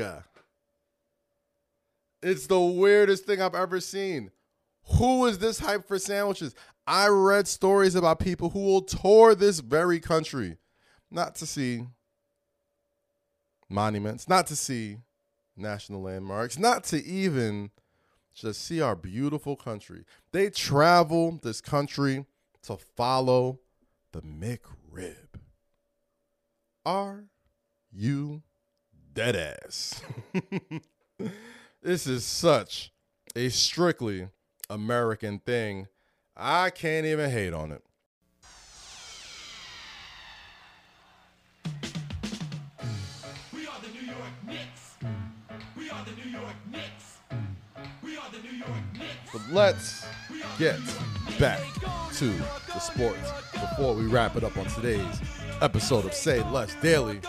It's 2.21 2.47
the 2.47 2.59
weirdest 2.59 3.25
thing 3.25 3.41
I've 3.41 3.55
ever 3.55 3.79
seen. 3.79 4.31
Who 4.97 5.25
is 5.25 5.39
this 5.39 5.59
hype 5.59 5.87
for 5.87 5.99
sandwiches? 5.99 6.55
I 6.85 7.07
read 7.07 7.47
stories 7.47 7.95
about 7.95 8.19
people 8.19 8.49
who 8.49 8.59
will 8.59 8.81
tour 8.81 9.35
this 9.35 9.59
very 9.59 9.99
country 9.99 10.57
not 11.11 11.35
to 11.35 11.45
see 11.45 11.85
monuments, 13.69 14.27
not 14.27 14.47
to 14.47 14.55
see 14.55 14.97
national 15.55 16.01
landmarks, 16.01 16.57
not 16.57 16.83
to 16.85 17.03
even 17.03 17.71
just 18.39 18.63
see 18.63 18.81
our 18.81 18.95
beautiful 18.95 19.55
country. 19.55 20.05
They 20.31 20.49
travel 20.49 21.39
this 21.43 21.61
country 21.61 22.25
to 22.63 22.77
follow 22.77 23.59
the 24.11 24.21
McRib. 24.21 25.15
Are 26.85 27.25
you 27.91 28.43
dead 29.13 29.35
ass? 29.35 30.01
this 31.81 32.07
is 32.07 32.25
such 32.25 32.91
a 33.35 33.49
strictly 33.49 34.29
American 34.69 35.39
thing. 35.39 35.87
I 36.35 36.69
can't 36.69 37.05
even 37.05 37.29
hate 37.29 37.53
on 37.53 37.71
it. 37.71 37.83
We 43.53 43.67
are 43.67 43.79
the 43.81 43.89
New 43.89 44.05
York 44.07 44.33
Knicks. 44.47 44.95
We 45.77 45.89
are 45.89 46.05
the 46.05 46.11
New 46.23 46.31
York 46.31 46.55
But 49.31 49.41
let's 49.51 50.05
get 50.57 50.79
back 51.39 51.61
to 52.13 52.25
the 52.25 52.79
sports 52.79 53.31
before 53.53 53.93
we 53.93 54.05
wrap 54.05 54.35
it 54.35 54.43
up 54.43 54.57
on 54.57 54.65
today's 54.67 55.21
episode 55.61 56.05
of 56.05 56.13
Say 56.13 56.41
Less 56.51 56.73
Daily. 56.81 57.19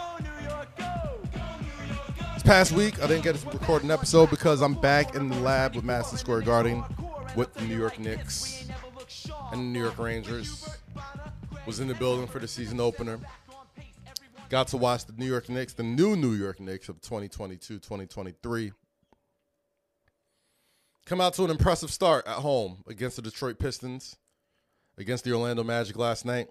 This 2.35 2.43
past 2.43 2.73
week, 2.73 3.03
I 3.03 3.07
didn't 3.07 3.25
get 3.25 3.37
to 3.37 3.51
record 3.51 3.85
an 3.85 3.91
episode 3.91 4.31
because 4.31 4.63
I'm 4.63 4.75
back 4.75 5.15
in 5.15 5.29
the 5.29 5.39
lab 5.41 5.75
with 5.75 5.85
Madison 5.85 6.19
Square 6.19 6.43
Garden 6.43 6.83
with 7.37 7.53
the 7.55 7.63
New 7.63 7.77
York 7.77 7.99
Knicks 7.99 8.69
and 9.53 9.61
the 9.61 9.65
New 9.65 9.81
York 9.81 9.99
Rangers. 9.99 10.69
Was 11.67 11.79
in 11.79 11.89
the 11.89 11.95
building 11.95 12.27
for 12.27 12.39
the 12.39 12.49
season 12.49 12.81
opener. 12.81 13.21
Got 14.49 14.69
to 14.69 14.77
watch 14.77 15.05
the 15.05 15.13
New 15.13 15.27
York 15.27 15.49
Knicks, 15.49 15.75
the 15.75 15.83
new 15.83 16.17
New 16.17 16.33
York 16.33 16.59
Knicks 16.59 16.89
of 16.89 17.01
2022 17.03 17.75
2023. 17.79 18.73
Come 21.07 21.21
out 21.21 21.35
to 21.35 21.45
an 21.45 21.51
impressive 21.51 21.91
start 21.91 22.27
at 22.27 22.37
home 22.37 22.85
against 22.87 23.17
the 23.17 23.23
Detroit 23.23 23.59
Pistons, 23.59 24.17
against 24.97 25.25
the 25.25 25.33
Orlando 25.33 25.65
Magic 25.65 25.97
last 25.97 26.25
night. 26.25 26.49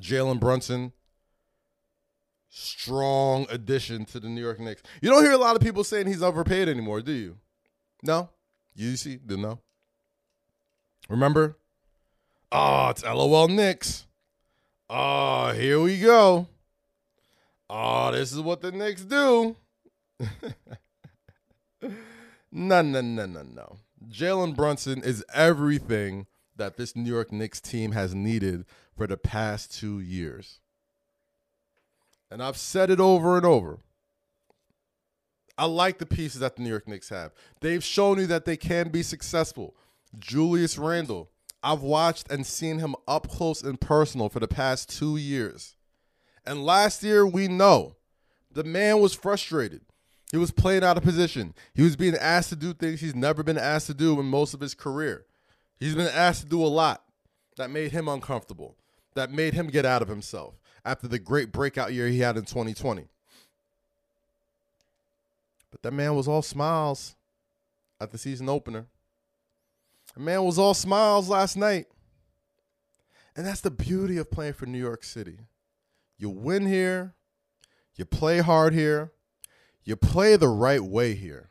Jalen 0.00 0.40
Brunson, 0.40 0.92
strong 2.48 3.46
addition 3.50 4.04
to 4.06 4.20
the 4.20 4.28
New 4.28 4.40
York 4.40 4.60
Knicks. 4.60 4.82
You 5.02 5.10
don't 5.10 5.22
hear 5.22 5.32
a 5.32 5.38
lot 5.38 5.56
of 5.56 5.62
people 5.62 5.84
saying 5.84 6.06
he's 6.06 6.22
overpaid 6.22 6.68
anymore, 6.68 7.00
do 7.00 7.12
you? 7.12 7.36
No? 8.02 8.30
You 8.74 8.96
see? 8.96 9.16
Didn't 9.16 9.42
know? 9.42 9.60
Remember? 11.08 11.58
Oh, 12.50 12.88
it's 12.90 13.04
LOL 13.04 13.48
Knicks. 13.48 14.06
Oh, 14.88 15.52
here 15.52 15.80
we 15.80 15.98
go. 16.00 16.48
Oh, 17.68 18.10
this 18.12 18.32
is 18.32 18.40
what 18.40 18.62
the 18.62 18.72
Knicks 18.72 19.02
do. 19.02 19.56
no, 22.50 22.82
no, 22.82 23.00
no, 23.00 23.26
no, 23.26 23.42
no. 23.42 23.78
Jalen 24.08 24.56
Brunson 24.56 25.02
is 25.02 25.24
everything 25.34 26.26
that 26.56 26.76
this 26.76 26.96
New 26.96 27.10
York 27.10 27.32
Knicks 27.32 27.60
team 27.60 27.92
has 27.92 28.14
needed 28.14 28.64
for 28.96 29.06
the 29.06 29.16
past 29.16 29.78
two 29.78 30.00
years. 30.00 30.60
And 32.30 32.42
I've 32.42 32.56
said 32.56 32.90
it 32.90 33.00
over 33.00 33.36
and 33.36 33.46
over. 33.46 33.78
I 35.56 35.64
like 35.64 35.98
the 35.98 36.06
pieces 36.06 36.40
that 36.40 36.56
the 36.56 36.62
New 36.62 36.68
York 36.68 36.86
Knicks 36.86 37.08
have. 37.08 37.32
They've 37.60 37.82
shown 37.82 38.18
you 38.18 38.26
that 38.28 38.44
they 38.44 38.56
can 38.56 38.90
be 38.90 39.02
successful. 39.02 39.74
Julius 40.18 40.78
Randle, 40.78 41.30
I've 41.62 41.82
watched 41.82 42.30
and 42.30 42.46
seen 42.46 42.78
him 42.78 42.94
up 43.08 43.28
close 43.28 43.62
and 43.62 43.80
personal 43.80 44.28
for 44.28 44.40
the 44.40 44.48
past 44.48 44.96
two 44.96 45.16
years. 45.16 45.74
And 46.46 46.64
last 46.64 47.02
year, 47.02 47.26
we 47.26 47.48
know 47.48 47.96
the 48.52 48.64
man 48.64 49.00
was 49.00 49.14
frustrated. 49.14 49.82
He 50.30 50.36
was 50.36 50.50
playing 50.50 50.84
out 50.84 50.96
of 50.96 51.02
position. 51.02 51.54
He 51.74 51.82
was 51.82 51.96
being 51.96 52.14
asked 52.14 52.50
to 52.50 52.56
do 52.56 52.74
things 52.74 53.00
he's 53.00 53.14
never 53.14 53.42
been 53.42 53.58
asked 53.58 53.86
to 53.86 53.94
do 53.94 54.18
in 54.20 54.26
most 54.26 54.52
of 54.54 54.60
his 54.60 54.74
career. 54.74 55.24
He's 55.80 55.94
been 55.94 56.08
asked 56.08 56.42
to 56.42 56.48
do 56.48 56.62
a 56.62 56.66
lot 56.66 57.02
that 57.56 57.70
made 57.70 57.92
him 57.92 58.08
uncomfortable. 58.08 58.76
that 59.14 59.32
made 59.32 59.52
him 59.54 59.66
get 59.66 59.84
out 59.84 60.00
of 60.00 60.06
himself 60.06 60.54
after 60.84 61.08
the 61.08 61.18
great 61.18 61.50
breakout 61.50 61.92
year 61.92 62.06
he 62.06 62.20
had 62.20 62.36
in 62.36 62.44
2020. 62.44 63.08
But 65.72 65.82
that 65.82 65.92
man 65.92 66.14
was 66.14 66.28
all 66.28 66.42
smiles 66.42 67.16
at 68.00 68.12
the 68.12 68.18
season 68.18 68.48
opener. 68.48 68.86
The 70.14 70.20
man 70.20 70.44
was 70.44 70.58
all 70.58 70.74
smiles 70.74 71.28
last 71.28 71.56
night. 71.56 71.86
And 73.34 73.44
that's 73.46 73.60
the 73.60 73.70
beauty 73.70 74.18
of 74.18 74.30
playing 74.30 74.52
for 74.52 74.66
New 74.66 74.78
York 74.78 75.02
City. 75.02 75.38
You 76.16 76.30
win 76.30 76.66
here, 76.66 77.14
you 77.96 78.04
play 78.04 78.38
hard 78.38 78.72
here, 78.72 79.12
you 79.88 79.96
play 79.96 80.36
the 80.36 80.48
right 80.48 80.82
way 80.82 81.14
here. 81.14 81.48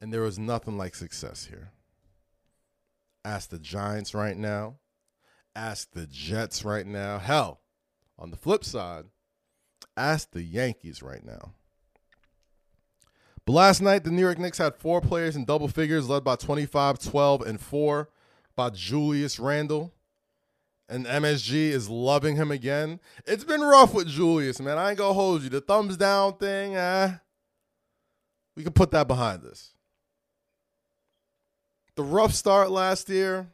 And 0.00 0.14
there 0.14 0.24
is 0.24 0.38
nothing 0.38 0.78
like 0.78 0.94
success 0.94 1.46
here. 1.46 1.72
Ask 3.24 3.50
the 3.50 3.58
Giants 3.58 4.14
right 4.14 4.36
now. 4.36 4.76
Ask 5.56 5.90
the 5.90 6.06
Jets 6.06 6.64
right 6.64 6.86
now. 6.86 7.18
Hell, 7.18 7.60
on 8.16 8.30
the 8.30 8.36
flip 8.36 8.64
side, 8.64 9.06
ask 9.96 10.30
the 10.30 10.42
Yankees 10.42 11.02
right 11.02 11.24
now. 11.24 11.54
But 13.44 13.52
last 13.54 13.82
night, 13.82 14.04
the 14.04 14.12
New 14.12 14.22
York 14.22 14.38
Knicks 14.38 14.58
had 14.58 14.76
four 14.76 15.00
players 15.00 15.34
in 15.34 15.44
double 15.44 15.66
figures, 15.66 16.08
led 16.08 16.22
by 16.22 16.36
25, 16.36 17.00
12, 17.00 17.42
and 17.42 17.60
4 17.60 18.08
by 18.54 18.70
Julius 18.70 19.40
Randle. 19.40 19.92
And 20.88 21.04
MSG 21.04 21.70
is 21.70 21.88
loving 21.88 22.36
him 22.36 22.52
again. 22.52 23.00
It's 23.26 23.44
been 23.44 23.60
rough 23.60 23.92
with 23.92 24.06
Julius, 24.06 24.60
man. 24.60 24.78
I 24.78 24.90
ain't 24.90 24.98
gonna 24.98 25.14
hold 25.14 25.42
you. 25.42 25.48
The 25.48 25.60
thumbs 25.60 25.96
down 25.96 26.36
thing, 26.36 26.76
eh? 26.76 27.14
We 28.60 28.64
can 28.64 28.74
put 28.74 28.90
that 28.90 29.08
behind 29.08 29.46
us. 29.46 29.70
The 31.94 32.02
rough 32.02 32.34
start 32.34 32.70
last 32.70 33.08
year, 33.08 33.48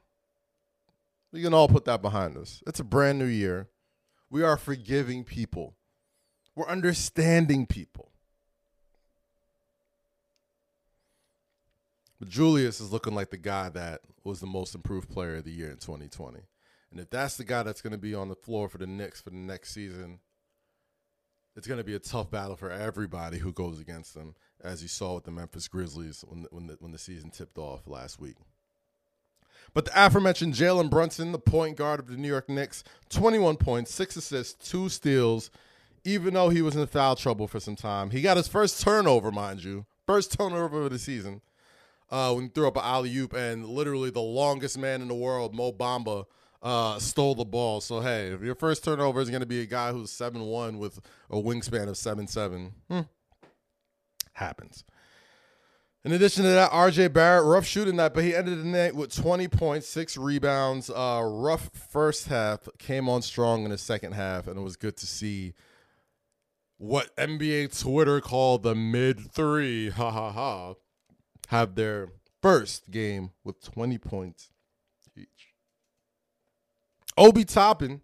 we 1.30 1.42
can 1.42 1.54
all 1.54 1.68
put 1.68 1.84
that 1.84 2.02
behind 2.02 2.36
us. 2.36 2.60
It's 2.66 2.80
a 2.80 2.84
brand 2.84 3.20
new 3.20 3.26
year. 3.26 3.68
We 4.30 4.42
are 4.42 4.56
forgiving 4.56 5.22
people. 5.22 5.76
We're 6.56 6.66
understanding 6.66 7.66
people. 7.66 8.10
But 12.18 12.28
Julius 12.28 12.80
is 12.80 12.90
looking 12.90 13.14
like 13.14 13.30
the 13.30 13.36
guy 13.36 13.68
that 13.68 14.00
was 14.24 14.40
the 14.40 14.46
most 14.48 14.74
improved 14.74 15.08
player 15.08 15.36
of 15.36 15.44
the 15.44 15.52
year 15.52 15.70
in 15.70 15.76
2020. 15.76 16.40
And 16.90 16.98
if 16.98 17.10
that's 17.10 17.36
the 17.36 17.44
guy 17.44 17.62
that's 17.62 17.80
going 17.80 17.92
to 17.92 17.96
be 17.96 18.12
on 18.12 18.28
the 18.28 18.34
floor 18.34 18.68
for 18.68 18.78
the 18.78 18.88
Knicks 18.88 19.20
for 19.20 19.30
the 19.30 19.36
next 19.36 19.72
season, 19.72 20.18
it's 21.56 21.66
going 21.66 21.78
to 21.78 21.84
be 21.84 21.94
a 21.94 21.98
tough 21.98 22.30
battle 22.30 22.56
for 22.56 22.70
everybody 22.70 23.38
who 23.38 23.52
goes 23.52 23.80
against 23.80 24.14
them, 24.14 24.34
as 24.62 24.82
you 24.82 24.88
saw 24.88 25.14
with 25.14 25.24
the 25.24 25.30
Memphis 25.30 25.68
Grizzlies 25.68 26.24
when 26.26 26.46
when 26.50 26.66
the, 26.66 26.76
when 26.80 26.92
the 26.92 26.98
season 26.98 27.30
tipped 27.30 27.58
off 27.58 27.86
last 27.86 28.20
week. 28.20 28.36
But 29.74 29.86
the 29.86 30.06
aforementioned 30.06 30.54
Jalen 30.54 30.90
Brunson, 30.90 31.32
the 31.32 31.38
point 31.38 31.76
guard 31.76 32.00
of 32.00 32.06
the 32.06 32.16
New 32.16 32.28
York 32.28 32.48
Knicks, 32.48 32.84
21 33.10 33.56
points, 33.56 33.92
six 33.92 34.16
assists, 34.16 34.70
two 34.70 34.88
steals. 34.88 35.50
Even 36.04 36.34
though 36.34 36.50
he 36.50 36.62
was 36.62 36.76
in 36.76 36.86
foul 36.86 37.16
trouble 37.16 37.48
for 37.48 37.58
some 37.58 37.74
time, 37.74 38.10
he 38.10 38.22
got 38.22 38.36
his 38.36 38.46
first 38.46 38.80
turnover, 38.80 39.32
mind 39.32 39.64
you, 39.64 39.86
first 40.06 40.38
turnover 40.38 40.84
of 40.84 40.92
the 40.92 41.00
season 41.00 41.40
uh, 42.10 42.32
when 42.32 42.44
he 42.44 42.50
threw 42.50 42.68
up 42.68 42.76
an 42.76 42.84
alley 42.84 43.14
oop, 43.16 43.32
and 43.32 43.66
literally 43.66 44.10
the 44.10 44.20
longest 44.20 44.78
man 44.78 45.02
in 45.02 45.08
the 45.08 45.14
world, 45.14 45.54
Mo 45.54 45.72
Bamba, 45.72 46.24
uh, 46.62 46.98
stole 46.98 47.34
the 47.34 47.44
ball. 47.44 47.80
So 47.80 48.00
hey, 48.00 48.28
if 48.28 48.42
your 48.42 48.54
first 48.54 48.84
turnover 48.84 49.20
is 49.20 49.30
going 49.30 49.40
to 49.40 49.46
be 49.46 49.60
a 49.60 49.66
guy 49.66 49.92
who's 49.92 50.10
seven 50.10 50.42
one 50.42 50.78
with 50.78 51.00
a 51.30 51.36
wingspan 51.36 51.88
of 51.88 51.96
seven 51.96 52.26
seven, 52.26 52.72
hmm, 52.88 53.00
happens. 54.32 54.84
In 56.04 56.12
addition 56.12 56.44
to 56.44 56.50
that, 56.50 56.70
RJ 56.70 57.12
Barrett, 57.12 57.44
rough 57.44 57.66
shooting 57.66 57.96
night, 57.96 58.14
but 58.14 58.22
he 58.22 58.32
ended 58.32 58.60
the 58.60 58.64
night 58.64 58.94
with 58.94 59.12
20 59.12 59.48
points, 59.48 59.88
six 59.88 60.16
rebounds. 60.16 60.88
Uh, 60.88 61.20
rough 61.24 61.68
first 61.74 62.28
half, 62.28 62.68
came 62.78 63.08
on 63.08 63.22
strong 63.22 63.64
in 63.64 63.70
the 63.70 63.78
second 63.78 64.12
half, 64.12 64.46
and 64.46 64.56
it 64.56 64.62
was 64.62 64.76
good 64.76 64.96
to 64.98 65.06
see 65.06 65.52
what 66.78 67.16
NBA 67.16 67.76
Twitter 67.82 68.20
called 68.20 68.62
the 68.62 68.76
mid 68.76 69.32
three, 69.32 69.90
ha 69.90 70.12
ha 70.12 70.30
ha, 70.30 70.74
have 71.48 71.74
their 71.74 72.10
first 72.40 72.92
game 72.92 73.30
with 73.42 73.60
20 73.60 73.98
points 73.98 74.50
each. 75.16 75.55
Obi 77.18 77.44
Toppin 77.44 78.02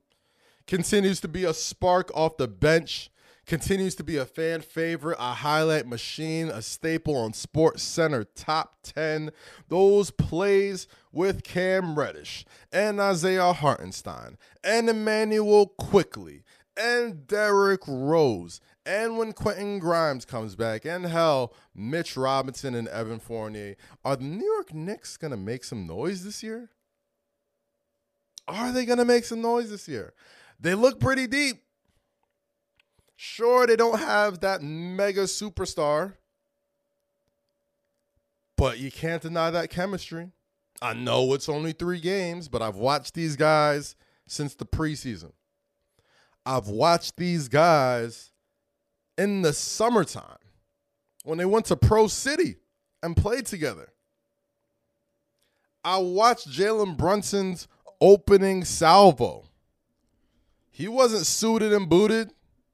continues 0.66 1.20
to 1.20 1.28
be 1.28 1.44
a 1.44 1.52
spark 1.52 2.10
off 2.14 2.38
the 2.38 2.48
bench, 2.48 3.10
continues 3.46 3.94
to 3.96 4.04
be 4.04 4.16
a 4.16 4.24
fan 4.24 4.62
favorite, 4.62 5.18
a 5.20 5.34
highlight 5.34 5.86
machine, 5.86 6.48
a 6.48 6.62
staple 6.62 7.16
on 7.16 7.34
Sports 7.34 7.82
Center 7.82 8.24
top 8.24 8.76
10. 8.84 9.30
Those 9.68 10.10
plays 10.10 10.86
with 11.12 11.44
Cam 11.44 11.98
Reddish 11.98 12.46
and 12.72 12.98
Isaiah 13.00 13.52
Hartenstein 13.52 14.38
and 14.64 14.88
Immanuel 14.88 15.66
Quickley 15.66 16.42
and 16.74 17.26
Derrick 17.26 17.82
Rose. 17.86 18.62
And 18.86 19.18
when 19.18 19.34
Quentin 19.34 19.78
Grimes 19.78 20.24
comes 20.24 20.56
back, 20.56 20.86
and 20.86 21.04
hell, 21.04 21.52
Mitch 21.74 22.16
Robinson 22.16 22.74
and 22.74 22.88
Evan 22.88 23.20
Fournier, 23.20 23.76
are 24.04 24.16
the 24.16 24.24
New 24.24 24.46
York 24.54 24.72
Knicks 24.72 25.18
going 25.18 25.32
to 25.32 25.36
make 25.36 25.64
some 25.64 25.86
noise 25.86 26.24
this 26.24 26.42
year? 26.42 26.70
Are 28.48 28.72
they 28.72 28.84
going 28.84 28.98
to 28.98 29.04
make 29.04 29.24
some 29.24 29.40
noise 29.40 29.70
this 29.70 29.88
year? 29.88 30.14
They 30.60 30.74
look 30.74 31.00
pretty 31.00 31.26
deep. 31.26 31.62
Sure, 33.16 33.66
they 33.66 33.76
don't 33.76 34.00
have 34.00 34.40
that 34.40 34.62
mega 34.62 35.24
superstar, 35.24 36.14
but 38.56 38.80
you 38.80 38.90
can't 38.90 39.22
deny 39.22 39.50
that 39.50 39.70
chemistry. 39.70 40.32
I 40.80 40.94
know 40.94 41.32
it's 41.32 41.48
only 41.48 41.72
three 41.72 42.00
games, 42.00 42.48
but 42.48 42.62
I've 42.62 42.76
watched 42.76 43.14
these 43.14 43.36
guys 43.36 43.94
since 44.26 44.56
the 44.56 44.66
preseason. 44.66 45.32
I've 46.44 46.66
watched 46.66 47.16
these 47.16 47.46
guys 47.48 48.32
in 49.16 49.42
the 49.42 49.52
summertime 49.52 50.38
when 51.22 51.38
they 51.38 51.44
went 51.44 51.66
to 51.66 51.76
Pro 51.76 52.08
City 52.08 52.56
and 53.02 53.16
played 53.16 53.46
together. 53.46 53.92
I 55.84 55.98
watched 55.98 56.48
Jalen 56.48 56.96
Brunson's 56.96 57.68
opening 58.02 58.64
salvo. 58.64 59.44
He 60.72 60.88
wasn't 60.88 61.24
suited 61.24 61.72
and 61.72 61.88
booted 61.88 62.32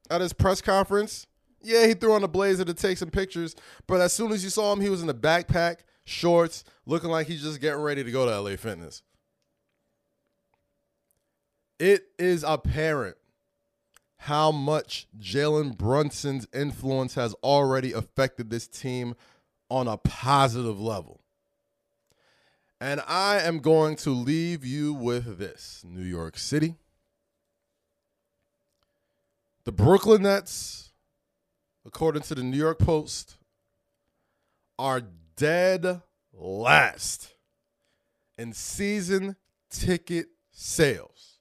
at 0.09 0.21
his 0.21 0.33
press 0.33 0.59
conference. 0.59 1.27
Yeah, 1.61 1.85
he 1.85 1.93
threw 1.93 2.13
on 2.13 2.23
a 2.23 2.27
blazer 2.27 2.65
to 2.65 2.73
take 2.73 2.97
some 2.97 3.11
pictures, 3.11 3.55
but 3.85 4.01
as 4.01 4.11
soon 4.11 4.31
as 4.31 4.43
you 4.43 4.49
saw 4.49 4.73
him, 4.73 4.81
he 4.81 4.89
was 4.89 5.03
in 5.03 5.09
a 5.09 5.13
backpack, 5.13 5.81
shorts, 6.03 6.63
looking 6.85 7.11
like 7.11 7.27
he's 7.27 7.43
just 7.43 7.61
getting 7.61 7.81
ready 7.81 8.03
to 8.03 8.11
go 8.11 8.25
to 8.25 8.41
LA 8.41 8.55
Fitness. 8.55 9.03
It 11.77 12.07
is 12.17 12.43
apparent 12.43 13.17
how 14.17 14.51
much 14.51 15.07
Jalen 15.19 15.77
Brunson's 15.77 16.47
influence 16.53 17.13
has 17.13 17.33
already 17.35 17.93
affected 17.93 18.49
this 18.49 18.67
team 18.67 19.15
on 19.69 19.87
a 19.87 19.97
positive 19.97 20.79
level. 20.81 21.18
And 22.81 23.01
I 23.07 23.41
am 23.41 23.59
going 23.59 23.97
to 23.97 24.11
leave 24.11 24.63
you 24.63 24.93
with 24.93 25.37
this 25.37 25.83
New 25.85 26.03
York 26.03 26.37
City. 26.37 26.75
The 29.65 29.73
Brooklyn 29.73 30.23
Nets, 30.23 30.93
according 31.85 32.21
to 32.23 32.35
the 32.35 32.43
New 32.43 32.57
York 32.57 32.79
Post, 32.79 33.35
are 34.77 35.01
dead 35.35 36.01
last 36.33 37.33
in 38.37 38.53
season 38.53 39.35
ticket 39.69 40.27
sales. 40.49 41.39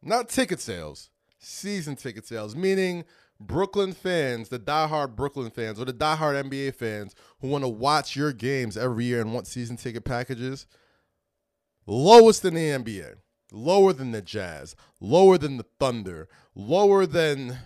Not 0.00 0.28
ticket 0.28 0.60
sales, 0.60 1.10
season 1.40 1.96
ticket 1.96 2.26
sales, 2.26 2.54
meaning 2.54 3.04
Brooklyn 3.38 3.92
fans, 3.92 4.48
the 4.48 4.58
diehard 4.58 5.14
Brooklyn 5.14 5.50
fans, 5.50 5.80
or 5.80 5.84
the 5.84 5.92
diehard 5.92 6.42
NBA 6.48 6.74
fans 6.74 7.14
who 7.40 7.48
want 7.48 7.64
to 7.64 7.68
watch 7.68 8.16
your 8.16 8.32
games 8.32 8.76
every 8.76 9.04
year 9.04 9.20
and 9.20 9.32
want 9.32 9.46
season 9.46 9.76
ticket 9.76 10.04
packages, 10.04 10.66
lowest 11.86 12.44
in 12.44 12.54
the 12.54 12.60
NBA, 12.60 13.16
lower 13.52 13.92
than 13.92 14.12
the 14.12 14.22
Jazz, 14.22 14.74
lower 15.00 15.36
than 15.38 15.58
the 15.58 15.66
Thunder, 15.78 16.28
lower 16.54 17.04
than 17.06 17.58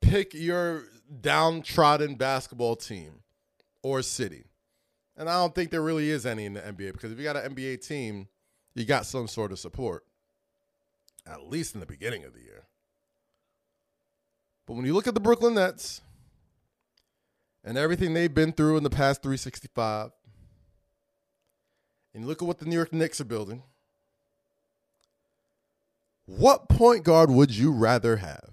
pick 0.00 0.34
your 0.34 0.84
downtrodden 1.20 2.16
basketball 2.16 2.76
team 2.76 3.22
or 3.82 4.02
city. 4.02 4.44
And 5.16 5.28
I 5.28 5.34
don't 5.34 5.54
think 5.54 5.70
there 5.70 5.82
really 5.82 6.10
is 6.10 6.26
any 6.26 6.46
in 6.46 6.54
the 6.54 6.60
NBA 6.60 6.92
because 6.92 7.12
if 7.12 7.18
you 7.18 7.24
got 7.24 7.36
an 7.36 7.54
NBA 7.54 7.86
team, 7.86 8.28
you 8.74 8.84
got 8.84 9.06
some 9.06 9.28
sort 9.28 9.52
of 9.52 9.58
support, 9.58 10.04
at 11.26 11.48
least 11.48 11.74
in 11.74 11.80
the 11.80 11.86
beginning 11.86 12.24
of 12.24 12.32
the 12.32 12.40
year. 12.40 12.64
But 14.70 14.76
when 14.76 14.86
you 14.86 14.94
look 14.94 15.08
at 15.08 15.14
the 15.14 15.20
Brooklyn 15.20 15.54
Nets 15.54 16.00
and 17.64 17.76
everything 17.76 18.14
they've 18.14 18.32
been 18.32 18.52
through 18.52 18.76
in 18.76 18.84
the 18.84 18.88
past 18.88 19.20
365, 19.20 20.12
and 22.14 22.22
you 22.22 22.28
look 22.28 22.40
at 22.40 22.46
what 22.46 22.58
the 22.58 22.66
New 22.66 22.76
York 22.76 22.92
Knicks 22.92 23.20
are 23.20 23.24
building, 23.24 23.64
what 26.24 26.68
point 26.68 27.02
guard 27.02 27.32
would 27.32 27.50
you 27.50 27.72
rather 27.72 28.18
have? 28.18 28.50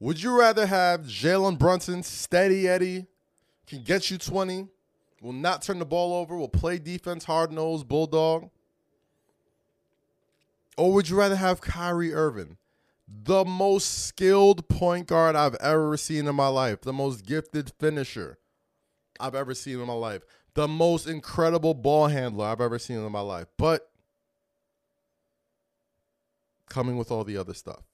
Would 0.00 0.22
you 0.22 0.38
rather 0.38 0.66
have 0.66 1.06
Jalen 1.06 1.58
Brunson, 1.58 2.02
steady 2.02 2.68
Eddie, 2.68 3.06
can 3.66 3.82
get 3.84 4.10
you 4.10 4.18
20, 4.18 4.68
will 5.22 5.32
not 5.32 5.62
turn 5.62 5.78
the 5.78 5.86
ball 5.86 6.12
over, 6.12 6.36
will 6.36 6.50
play 6.50 6.78
defense 6.78 7.24
hard 7.24 7.50
nosed, 7.50 7.88
bulldog? 7.88 8.50
Or 10.76 10.92
would 10.92 11.08
you 11.08 11.16
rather 11.16 11.36
have 11.36 11.62
Kyrie 11.62 12.12
Irving, 12.12 12.58
the 13.06 13.44
most 13.44 14.06
skilled 14.06 14.68
point 14.68 15.06
guard 15.06 15.36
I've 15.36 15.56
ever 15.56 15.96
seen 15.96 16.26
in 16.26 16.34
my 16.34 16.48
life, 16.48 16.82
the 16.82 16.92
most 16.92 17.26
gifted 17.26 17.72
finisher 17.78 18.38
I've 19.20 19.34
ever 19.34 19.54
seen 19.54 19.80
in 19.80 19.86
my 19.86 19.92
life, 19.94 20.22
the 20.54 20.68
most 20.68 21.06
incredible 21.06 21.74
ball 21.74 22.08
handler 22.08 22.46
I've 22.46 22.60
ever 22.60 22.78
seen 22.78 22.98
in 22.98 23.12
my 23.12 23.20
life, 23.20 23.46
but 23.58 23.90
coming 26.68 26.96
with 26.96 27.10
all 27.10 27.24
the 27.24 27.36
other 27.36 27.54
stuff? 27.54 27.84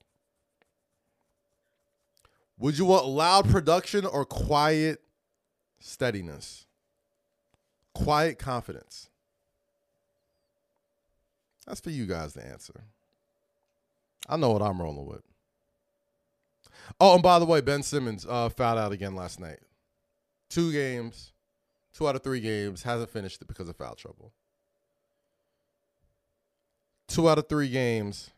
Would 2.59 2.79
you 2.79 2.85
want 2.85 3.07
loud 3.07 3.49
production 3.49 4.05
or 4.05 4.25
quiet 4.25 5.01
steadiness? 5.81 6.67
Quiet 7.95 8.39
confidence. 8.39 9.09
That's 11.67 11.81
for 11.81 11.91
you 11.91 12.07
guys 12.07 12.35
to 12.35 12.47
answer. 12.47 12.85
I 14.29 14.37
know 14.37 14.51
what 14.51 14.63
I'm 14.63 14.81
rolling 14.81 15.07
with. 15.07 15.23
Oh, 16.99 17.15
and 17.15 17.23
by 17.23 17.39
the 17.39 17.47
way, 17.47 17.61
Ben 17.61 17.83
Simmons 17.83 18.27
uh, 18.29 18.49
fouled 18.49 18.79
out 18.79 18.93
again 18.93 19.15
last 19.15 19.41
night. 19.41 19.59
Two 20.49 20.73
games, 20.73 21.33
two 21.95 22.09
out 22.09 22.17
of 22.17 22.23
three 22.23 22.41
games, 22.41 22.83
hasn't 22.83 23.11
finished 23.11 23.41
it 23.41 23.49
because 23.49 23.69
of 23.69 23.77
foul 23.77 23.95
trouble. 23.95 24.33
Two 27.09 27.29
out 27.29 27.39
of 27.39 27.49
three 27.49 27.69
games. 27.69 28.31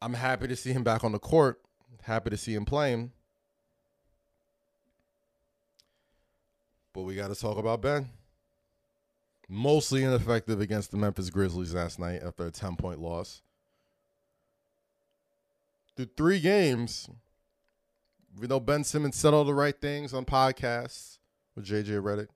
I'm 0.00 0.14
happy 0.14 0.48
to 0.48 0.56
see 0.56 0.72
him 0.72 0.82
back 0.82 1.04
on 1.04 1.12
the 1.12 1.18
court. 1.18 1.60
Happy 2.02 2.30
to 2.30 2.36
see 2.36 2.54
him 2.54 2.64
playing. 2.64 3.12
But 6.92 7.02
we 7.02 7.14
got 7.14 7.28
to 7.28 7.34
talk 7.34 7.56
about 7.56 7.80
Ben. 7.80 8.08
Mostly 9.48 10.02
ineffective 10.02 10.60
against 10.60 10.90
the 10.90 10.96
Memphis 10.96 11.30
Grizzlies 11.30 11.74
last 11.74 11.98
night 11.98 12.22
after 12.22 12.46
a 12.46 12.50
10 12.50 12.76
point 12.76 13.00
loss. 13.00 13.42
Through 15.96 16.10
three 16.16 16.40
games, 16.40 17.08
we 18.38 18.46
know 18.46 18.60
Ben 18.60 18.84
Simmons 18.84 19.16
said 19.16 19.34
all 19.34 19.44
the 19.44 19.54
right 19.54 19.78
things 19.78 20.14
on 20.14 20.24
podcasts 20.24 21.18
with 21.54 21.66
JJ 21.66 22.02
Redick 22.02 22.28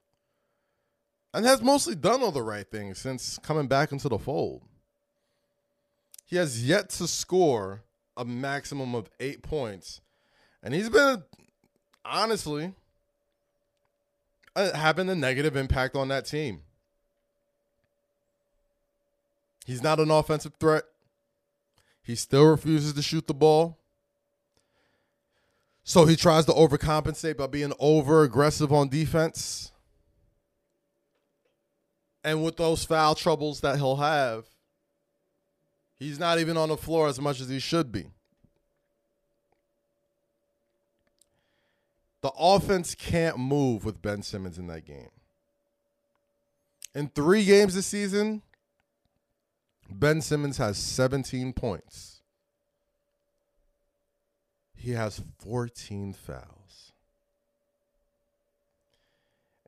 and 1.37 1.45
has 1.45 1.61
mostly 1.61 1.95
done 1.95 2.23
all 2.23 2.33
the 2.33 2.43
right 2.43 2.71
things 2.71 2.99
since 2.99 3.39
coming 3.39 3.67
back 3.67 3.93
into 3.93 4.09
the 4.09 4.19
fold. 4.19 4.63
He 6.25 6.37
has 6.37 6.67
yet 6.67 6.89
to 6.91 7.07
score 7.07 7.83
a 8.17 8.25
maximum 8.25 8.95
of 8.95 9.11
eight 9.21 9.43
points, 9.43 10.01
and 10.63 10.73
he's 10.73 10.89
been 10.89 11.23
honestly 12.07 12.73
uh, 14.57 14.75
having 14.75 15.11
a 15.11 15.15
negative 15.15 15.57
impact 15.57 15.95
on 15.95 16.09
that 16.09 16.25
team. 16.25 16.63
He's 19.67 19.83
not 19.83 20.01
an 20.01 20.11
offensive 20.11 20.55
threat. 20.59 20.85
He 22.07 22.15
still 22.15 22.45
refuses 22.45 22.93
to 22.93 23.03
shoot 23.03 23.27
the 23.27 23.35
ball. 23.35 23.81
So 25.83 26.05
he 26.05 26.15
tries 26.15 26.45
to 26.45 26.53
overcompensate 26.53 27.37
by 27.37 27.49
being 27.49 27.73
over 27.81 28.23
aggressive 28.23 28.73
on 28.73 28.89
defense. 28.89 29.73
And 32.23 32.45
with 32.45 32.57
those 32.57 32.85
foul 32.85 33.17
troubles 33.17 33.61
that 33.63 33.79
he'll 33.79 33.97
have, 33.97 34.45
he's 35.99 36.21
not 36.21 36.39
even 36.39 36.57
on 36.57 36.69
the 36.69 36.77
floor 36.77 37.09
as 37.09 37.21
much 37.21 37.41
as 37.41 37.49
he 37.49 37.59
should 37.59 37.91
be. 37.91 38.07
The 42.23 42.31
offense 42.39 42.95
can't 42.95 43.37
move 43.37 43.85
with 43.85 44.01
Ben 44.01 44.23
Simmons 44.23 44.59
in 44.59 44.69
that 44.69 44.85
game. 44.85 45.11
In 46.95 47.09
three 47.09 47.45
games 47.45 47.75
this 47.75 47.87
season, 47.87 48.43
Ben 49.91 50.21
Simmons 50.21 50.59
has 50.59 50.77
17 50.77 51.53
points. 51.53 52.21
He 54.75 54.93
has 54.93 55.23
14 55.41 56.13
fouls. 56.13 56.93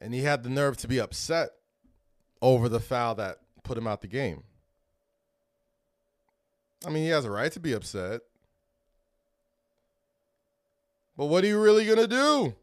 And 0.00 0.14
he 0.14 0.20
had 0.20 0.42
the 0.42 0.50
nerve 0.50 0.76
to 0.78 0.88
be 0.88 1.00
upset 1.00 1.50
over 2.40 2.68
the 2.68 2.80
foul 2.80 3.14
that 3.16 3.38
put 3.64 3.78
him 3.78 3.86
out 3.86 4.00
the 4.00 4.06
game. 4.06 4.44
I 6.86 6.90
mean, 6.90 7.02
he 7.02 7.08
has 7.08 7.24
a 7.24 7.30
right 7.30 7.50
to 7.52 7.60
be 7.60 7.72
upset. 7.72 8.20
But 11.16 11.26
what 11.26 11.42
are 11.42 11.48
you 11.48 11.60
really 11.60 11.84
going 11.84 11.98
to 11.98 12.06
do? 12.06 12.54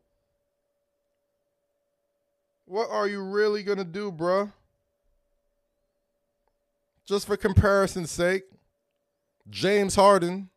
What 2.66 2.90
are 2.90 3.08
you 3.08 3.22
really 3.22 3.64
going 3.64 3.78
to 3.78 3.84
do, 3.84 4.12
bruh? 4.12 4.54
Just 7.06 7.28
for 7.28 7.38
comparison's 7.38 8.12
sake, 8.12 8.44
James 9.50 9.96
Harden, 9.96 10.50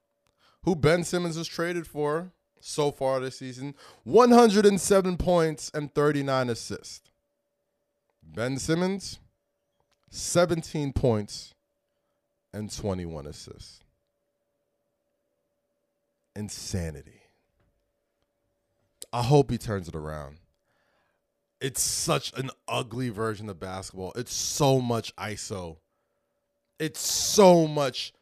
who 0.62 0.74
Ben 0.74 1.04
Simmons 1.04 1.36
was 1.36 1.46
traded 1.46 1.86
for 1.86 2.32
so 2.60 2.90
far 2.90 3.20
this 3.20 3.38
season, 3.38 3.74
107 4.04 5.16
points 5.16 5.70
and 5.74 5.94
39 5.94 6.50
assists. 6.50 7.10
Ben 8.22 8.58
Simmons, 8.58 9.18
17 10.10 10.92
points 10.92 11.54
and 12.52 12.74
21 12.74 13.26
assists. 13.26 13.80
Insanity. 16.34 17.20
I 19.12 19.22
hope 19.22 19.50
he 19.50 19.58
turns 19.58 19.88
it 19.88 19.94
around. 19.94 20.38
It's 21.60 21.80
such 21.80 22.32
an 22.38 22.50
ugly 22.68 23.08
version 23.08 23.48
of 23.48 23.58
basketball. 23.58 24.12
It's 24.14 24.32
so 24.32 24.80
much 24.80 25.14
ISO. 25.16 25.78
It's 26.78 27.00
so 27.00 27.66
much 27.66 28.12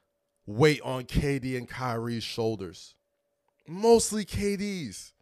weight 0.47 0.81
on 0.83 1.05
KD 1.05 1.57
and 1.57 1.69
Kyrie's 1.69 2.23
shoulders. 2.23 2.95
Mostly 3.69 4.25
KD's. 4.25 5.13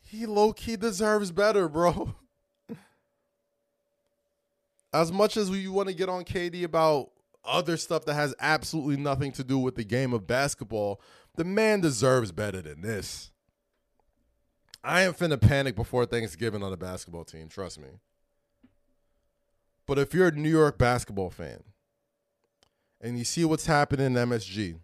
He 0.00 0.24
low 0.26 0.52
key 0.52 0.76
deserves 0.76 1.32
better, 1.32 1.68
bro. 1.68 2.14
As 4.92 5.12
much 5.12 5.36
as 5.36 5.50
we 5.50 5.68
want 5.68 5.88
to 5.88 5.94
get 5.94 6.08
on 6.08 6.24
KD 6.24 6.64
about 6.64 7.10
other 7.44 7.76
stuff 7.76 8.04
that 8.06 8.14
has 8.14 8.34
absolutely 8.40 8.96
nothing 8.96 9.32
to 9.32 9.44
do 9.44 9.58
with 9.58 9.74
the 9.74 9.84
game 9.84 10.14
of 10.14 10.26
basketball, 10.26 11.00
the 11.36 11.44
man 11.44 11.80
deserves 11.80 12.32
better 12.32 12.62
than 12.62 12.80
this. 12.80 13.30
I 14.82 15.04
ain't 15.04 15.18
finna 15.18 15.40
panic 15.40 15.76
before 15.76 16.06
Thanksgiving 16.06 16.62
on 16.62 16.70
the 16.70 16.76
basketball 16.76 17.24
team, 17.24 17.48
trust 17.48 17.78
me. 17.78 17.88
But 19.88 19.98
if 19.98 20.12
you're 20.12 20.28
a 20.28 20.32
New 20.32 20.50
York 20.50 20.76
basketball 20.76 21.30
fan 21.30 21.64
and 23.00 23.18
you 23.18 23.24
see 23.24 23.46
what's 23.46 23.64
happening 23.64 24.04
in 24.04 24.12
MSG, 24.12 24.78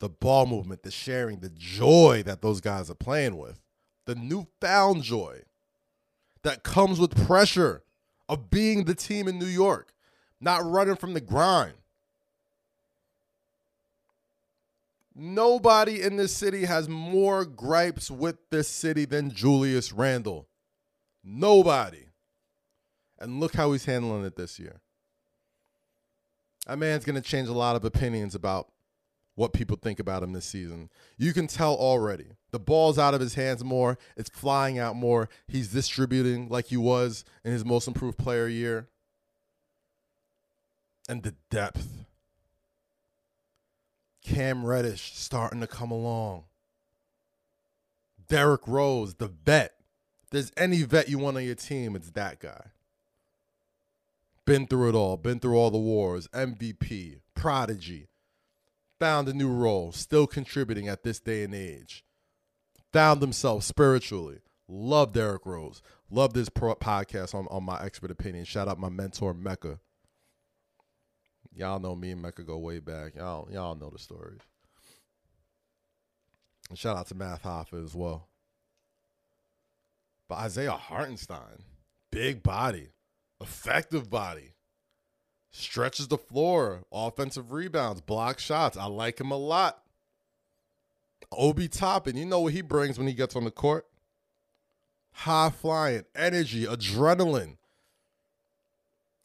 the 0.00 0.08
ball 0.08 0.44
movement, 0.44 0.82
the 0.82 0.90
sharing, 0.90 1.38
the 1.38 1.50
joy 1.50 2.24
that 2.26 2.42
those 2.42 2.60
guys 2.60 2.90
are 2.90 2.96
playing 2.96 3.38
with, 3.38 3.62
the 4.06 4.16
newfound 4.16 5.04
joy 5.04 5.42
that 6.42 6.64
comes 6.64 6.98
with 6.98 7.26
pressure 7.26 7.84
of 8.28 8.50
being 8.50 8.84
the 8.84 8.94
team 8.96 9.28
in 9.28 9.38
New 9.38 9.46
York, 9.46 9.94
not 10.40 10.68
running 10.68 10.96
from 10.96 11.14
the 11.14 11.20
grind. 11.20 11.74
Nobody 15.14 16.02
in 16.02 16.16
this 16.16 16.34
city 16.34 16.64
has 16.64 16.88
more 16.88 17.44
gripes 17.44 18.10
with 18.10 18.38
this 18.50 18.66
city 18.66 19.04
than 19.04 19.30
Julius 19.30 19.92
Randle. 19.92 20.48
Nobody. 21.22 22.03
And 23.18 23.40
look 23.40 23.54
how 23.54 23.72
he's 23.72 23.84
handling 23.84 24.24
it 24.24 24.36
this 24.36 24.58
year. 24.58 24.80
That 26.66 26.78
man's 26.78 27.04
going 27.04 27.20
to 27.20 27.28
change 27.28 27.48
a 27.48 27.52
lot 27.52 27.76
of 27.76 27.84
opinions 27.84 28.34
about 28.34 28.68
what 29.36 29.52
people 29.52 29.76
think 29.76 29.98
about 29.98 30.22
him 30.22 30.32
this 30.32 30.46
season. 30.46 30.90
You 31.18 31.32
can 31.32 31.46
tell 31.46 31.74
already. 31.74 32.36
The 32.52 32.60
ball's 32.60 32.98
out 32.98 33.14
of 33.14 33.20
his 33.20 33.34
hands 33.34 33.64
more, 33.64 33.98
it's 34.16 34.30
flying 34.30 34.78
out 34.78 34.96
more. 34.96 35.28
He's 35.48 35.72
distributing 35.72 36.48
like 36.48 36.66
he 36.66 36.76
was 36.76 37.24
in 37.44 37.52
his 37.52 37.64
most 37.64 37.88
improved 37.88 38.18
player 38.18 38.46
year. 38.46 38.88
And 41.08 41.22
the 41.22 41.34
depth. 41.50 42.06
Cam 44.24 44.64
Reddish 44.64 45.12
starting 45.16 45.60
to 45.60 45.66
come 45.66 45.90
along. 45.90 46.44
Derrick 48.28 48.66
Rose, 48.66 49.14
the 49.14 49.28
vet. 49.28 49.74
If 50.22 50.30
there's 50.30 50.52
any 50.56 50.82
vet 50.82 51.10
you 51.10 51.18
want 51.18 51.36
on 51.36 51.44
your 51.44 51.54
team, 51.54 51.94
it's 51.94 52.10
that 52.12 52.40
guy. 52.40 52.70
Been 54.46 54.66
through 54.66 54.90
it 54.90 54.94
all, 54.94 55.16
been 55.16 55.40
through 55.40 55.56
all 55.56 55.70
the 55.70 55.78
wars, 55.78 56.28
MVP, 56.28 57.20
prodigy. 57.34 58.08
Found 59.00 59.28
a 59.28 59.32
new 59.32 59.50
role, 59.50 59.90
still 59.92 60.26
contributing 60.26 60.88
at 60.88 61.02
this 61.02 61.18
day 61.18 61.44
and 61.44 61.54
age. 61.54 62.04
Found 62.92 63.22
himself 63.22 63.64
spiritually. 63.64 64.40
Love 64.68 65.12
Derrick 65.12 65.44
Rose. 65.44 65.82
Love 66.10 66.32
this 66.32 66.48
podcast 66.48 67.34
on, 67.34 67.46
on 67.50 67.64
my 67.64 67.82
expert 67.82 68.10
opinion. 68.10 68.44
Shout 68.44 68.68
out 68.68 68.78
my 68.78 68.88
mentor, 68.88 69.34
Mecca. 69.34 69.80
Y'all 71.54 71.80
know 71.80 71.94
me 71.94 72.10
and 72.10 72.22
Mecca 72.22 72.42
go 72.42 72.58
way 72.58 72.78
back. 72.78 73.14
Y'all, 73.16 73.48
y'all 73.50 73.74
know 73.74 73.90
the 73.90 73.98
stories. 73.98 74.40
And 76.70 76.78
shout 76.78 76.96
out 76.96 77.06
to 77.08 77.14
Math 77.14 77.42
Hoffa 77.42 77.82
as 77.82 77.94
well. 77.94 78.28
But 80.28 80.38
Isaiah 80.38 80.72
Hartenstein, 80.72 81.62
big 82.10 82.42
body, 82.42 82.88
effective 83.44 84.10
body, 84.10 84.54
Stretches 85.56 86.08
the 86.08 86.18
floor, 86.18 86.82
offensive 86.90 87.52
rebounds, 87.52 88.00
block 88.00 88.40
shots. 88.40 88.76
I 88.76 88.86
like 88.86 89.20
him 89.20 89.30
a 89.30 89.36
lot. 89.36 89.78
Obi 91.30 91.68
Toppin, 91.68 92.16
you 92.16 92.24
know 92.24 92.40
what 92.40 92.52
he 92.52 92.60
brings 92.60 92.98
when 92.98 93.06
he 93.06 93.14
gets 93.14 93.36
on 93.36 93.44
the 93.44 93.52
court? 93.52 93.86
High 95.12 95.50
flying, 95.50 96.02
energy, 96.16 96.64
adrenaline. 96.66 97.58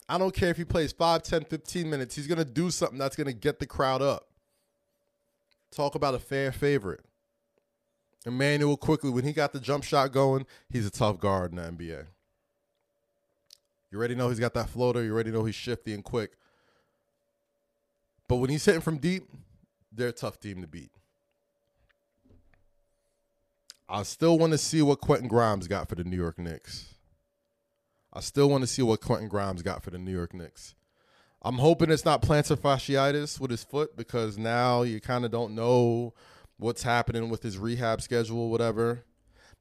I 0.08 0.18
don't 0.18 0.32
care 0.32 0.50
if 0.50 0.56
he 0.56 0.64
plays 0.64 0.92
5, 0.92 1.24
10, 1.24 1.46
15 1.46 1.90
minutes. 1.90 2.14
He's 2.14 2.28
going 2.28 2.38
to 2.38 2.44
do 2.44 2.70
something 2.70 2.98
that's 2.98 3.16
going 3.16 3.26
to 3.26 3.32
get 3.32 3.58
the 3.58 3.66
crowd 3.66 4.00
up. 4.00 4.28
Talk 5.72 5.96
about 5.96 6.14
a 6.14 6.20
fan 6.20 6.52
favorite. 6.52 7.04
Immanuel 8.24 8.76
Quickley, 8.76 9.10
when 9.10 9.24
he 9.24 9.32
got 9.32 9.52
the 9.52 9.58
jump 9.58 9.82
shot 9.82 10.12
going, 10.12 10.46
he's 10.68 10.86
a 10.86 10.90
tough 10.90 11.18
guard 11.18 11.50
in 11.50 11.56
the 11.56 11.62
NBA. 11.62 12.06
You 13.90 13.98
already 13.98 14.14
know 14.14 14.28
he's 14.28 14.40
got 14.40 14.54
that 14.54 14.68
floater. 14.68 15.02
You 15.02 15.12
already 15.12 15.30
know 15.30 15.44
he's 15.44 15.54
shifty 15.54 15.92
and 15.92 16.04
quick. 16.04 16.32
But 18.28 18.36
when 18.36 18.50
he's 18.50 18.64
hitting 18.64 18.80
from 18.80 18.98
deep, 18.98 19.24
they're 19.92 20.08
a 20.08 20.12
tough 20.12 20.38
team 20.38 20.60
to 20.60 20.68
beat. 20.68 20.92
I 23.88 24.04
still 24.04 24.38
want 24.38 24.52
to 24.52 24.58
see 24.58 24.82
what 24.82 25.00
Quentin 25.00 25.26
Grimes 25.26 25.66
got 25.66 25.88
for 25.88 25.96
the 25.96 26.04
New 26.04 26.16
York 26.16 26.38
Knicks. 26.38 26.94
I 28.12 28.20
still 28.20 28.48
want 28.48 28.62
to 28.62 28.68
see 28.68 28.82
what 28.82 29.00
Quentin 29.00 29.28
Grimes 29.28 29.62
got 29.62 29.82
for 29.82 29.90
the 29.90 29.98
New 29.98 30.12
York 30.12 30.32
Knicks. 30.32 30.76
I'm 31.42 31.58
hoping 31.58 31.90
it's 31.90 32.04
not 32.04 32.22
plantar 32.22 32.56
fasciitis 32.56 33.40
with 33.40 33.50
his 33.50 33.64
foot 33.64 33.96
because 33.96 34.38
now 34.38 34.82
you 34.82 35.00
kind 35.00 35.24
of 35.24 35.32
don't 35.32 35.54
know 35.54 36.14
what's 36.58 36.82
happening 36.82 37.30
with 37.30 37.42
his 37.42 37.58
rehab 37.58 38.00
schedule, 38.02 38.50
whatever. 38.50 39.04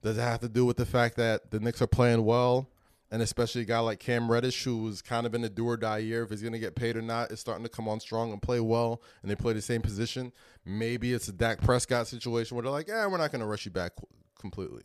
Does 0.03 0.17
it 0.17 0.21
have 0.21 0.41
to 0.41 0.49
do 0.49 0.65
with 0.65 0.77
the 0.77 0.86
fact 0.86 1.15
that 1.17 1.49
the 1.49 1.59
Knicks 1.59 1.82
are 1.82 1.88
playing 1.88 2.23
well? 2.23 2.69
And 3.12 3.24
especially 3.24 3.62
a 3.62 3.66
guy 3.66 3.80
like 3.80 3.99
Cam 3.99 4.30
Reddish, 4.30 4.64
who's 4.64 5.01
kind 5.01 5.26
of 5.26 5.34
in 5.34 5.43
a 5.43 5.49
do 5.49 5.66
or 5.66 5.78
die 5.78 5.97
year, 5.97 6.24
if 6.24 6.30
he's 6.30 6.43
going 6.43 6.53
to 6.53 6.60
get 6.60 6.76
paid 6.76 6.95
or 6.95 7.01
not, 7.01 7.32
is 7.32 7.39
starting 7.39 7.64
to 7.64 7.70
come 7.70 7.88
on 7.88 7.99
strong 7.99 8.32
and 8.32 8.41
play 8.41 8.60
well, 8.60 9.01
and 9.22 9.32
they 9.32 9.36
play 9.36 9.53
the 9.53 9.62
same 9.62 9.82
position. 9.82 10.32
Maybe 10.64 11.14
it's 11.14 11.28
a 11.28 11.34
Dak 11.34 11.60
Prescott 11.62 12.07
situation 12.07 12.55
where 12.55 12.64
they're 12.64 12.72
like, 12.72 12.88
yeah, 12.88 13.07
we're 13.07 13.18
not 13.18 13.32
going 13.32 13.41
to 13.41 13.47
rush 13.47 13.66
you 13.66 13.72
back 13.72 13.93
completely. 14.39 14.84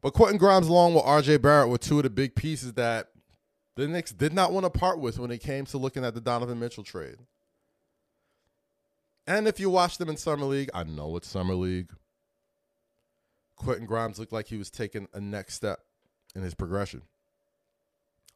But 0.00 0.14
Quentin 0.14 0.38
Grimes, 0.38 0.68
along 0.68 0.94
with 0.94 1.04
RJ 1.04 1.42
Barrett, 1.42 1.68
were 1.68 1.78
two 1.78 1.98
of 1.98 2.04
the 2.04 2.10
big 2.10 2.34
pieces 2.34 2.74
that 2.74 3.08
the 3.76 3.88
Knicks 3.88 4.12
did 4.12 4.32
not 4.32 4.52
want 4.52 4.64
to 4.64 4.70
part 4.70 5.00
with 5.00 5.18
when 5.18 5.30
it 5.30 5.40
came 5.40 5.64
to 5.66 5.78
looking 5.78 6.04
at 6.04 6.14
the 6.14 6.20
Donovan 6.20 6.60
Mitchell 6.60 6.84
trade. 6.84 7.16
And 9.26 9.46
if 9.46 9.60
you 9.60 9.70
watch 9.70 9.98
them 9.98 10.08
in 10.08 10.16
Summer 10.16 10.44
League, 10.44 10.70
I 10.74 10.84
know 10.84 11.16
it's 11.16 11.28
Summer 11.28 11.54
League. 11.54 11.90
Quentin 13.56 13.86
Grimes 13.86 14.18
looked 14.18 14.32
like 14.32 14.48
he 14.48 14.56
was 14.56 14.70
taking 14.70 15.06
a 15.14 15.20
next 15.20 15.54
step 15.54 15.78
in 16.34 16.42
his 16.42 16.54
progression. 16.54 17.02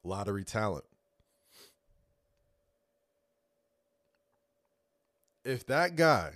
Lottery 0.05 0.44
talent. 0.44 0.84
If 5.44 5.66
that 5.66 5.97
guy 5.97 6.30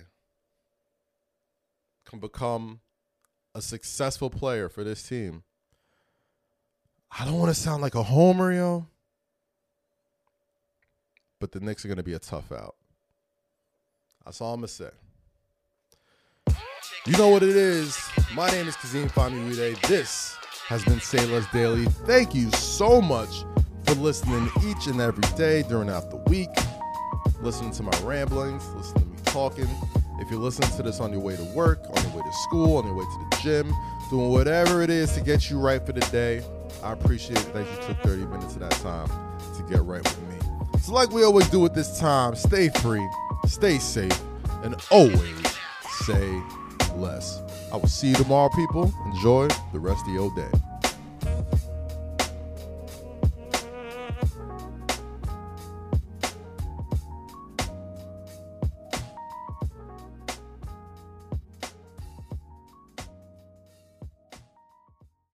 can 2.05 2.19
become 2.19 2.79
a 3.53 3.61
successful 3.61 4.29
player 4.29 4.69
for 4.69 4.83
this 4.83 5.03
team, 5.03 5.43
I 7.17 7.25
don't 7.25 7.37
want 7.37 7.49
to 7.49 7.59
sound 7.59 7.81
like 7.81 7.95
a 7.95 8.03
homer, 8.03 8.53
yo. 8.53 8.87
But 11.39 11.51
the 11.51 11.59
Knicks 11.59 11.83
are 11.83 11.89
going 11.89 11.97
to 11.97 12.03
be 12.03 12.13
a 12.13 12.19
tough 12.19 12.51
out. 12.51 12.75
That's 14.23 14.39
all 14.39 14.53
I'm 14.53 14.61
going 14.61 14.67
to 14.67 14.73
say. 14.73 14.89
You 17.07 17.17
know 17.17 17.29
what 17.29 17.41
it 17.41 17.55
is. 17.55 17.99
My 18.35 18.47
name 18.51 18.67
is 18.67 18.75
Kazeem 18.75 19.11
Famuyide. 19.11 19.81
This 19.87 20.37
has 20.67 20.85
been 20.85 20.99
Say 21.01 21.41
Daily. 21.51 21.85
Thank 22.05 22.35
you 22.35 22.51
so 22.51 23.01
much 23.01 23.43
for 23.85 23.95
listening 23.95 24.47
each 24.63 24.85
and 24.85 25.01
every 25.01 25.23
day 25.35 25.63
during 25.63 25.89
out 25.89 26.11
the 26.11 26.17
week. 26.29 26.51
Listening 27.41 27.71
to 27.71 27.81
my 27.81 27.99
ramblings, 28.03 28.69
listening 28.75 29.05
to 29.05 29.09
me 29.09 29.15
talking. 29.23 29.67
If 30.19 30.29
you're 30.29 30.39
listening 30.39 30.69
to 30.77 30.83
this 30.83 30.99
on 30.99 31.11
your 31.11 31.21
way 31.21 31.35
to 31.35 31.43
work, 31.55 31.79
on 31.89 32.03
your 32.03 32.17
way 32.17 32.21
to 32.21 32.33
school, 32.43 32.77
on 32.77 32.85
your 32.85 32.93
way 32.93 33.05
to 33.05 33.27
the 33.31 33.37
gym, 33.41 33.73
doing 34.11 34.29
whatever 34.29 34.83
it 34.83 34.91
is 34.91 35.11
to 35.13 35.21
get 35.21 35.49
you 35.49 35.59
right 35.59 35.83
for 35.83 35.93
the 35.93 36.01
day, 36.11 36.43
I 36.83 36.93
appreciate 36.93 37.51
that 37.51 37.65
you 37.65 37.87
took 37.87 37.97
30 38.03 38.27
minutes 38.27 38.53
of 38.53 38.59
that 38.59 38.73
time 38.73 39.09
to 39.57 39.63
get 39.63 39.81
right 39.85 40.03
with 40.03 40.21
me. 40.29 40.79
So, 40.79 40.93
like 40.93 41.09
we 41.09 41.23
always 41.23 41.49
do 41.49 41.65
at 41.65 41.73
this 41.73 41.99
time, 41.99 42.35
stay 42.35 42.69
free, 42.69 43.09
stay 43.47 43.79
safe, 43.79 44.21
and 44.61 44.75
always 44.91 45.57
say 46.05 46.43
I 47.71 47.77
will 47.77 47.87
see 47.87 48.09
you 48.09 48.15
tomorrow, 48.15 48.49
people. 48.49 48.93
Enjoy 49.05 49.47
the 49.73 49.79
rest 49.79 50.05
of 50.07 50.13
your 50.13 50.33
day. 50.35 50.70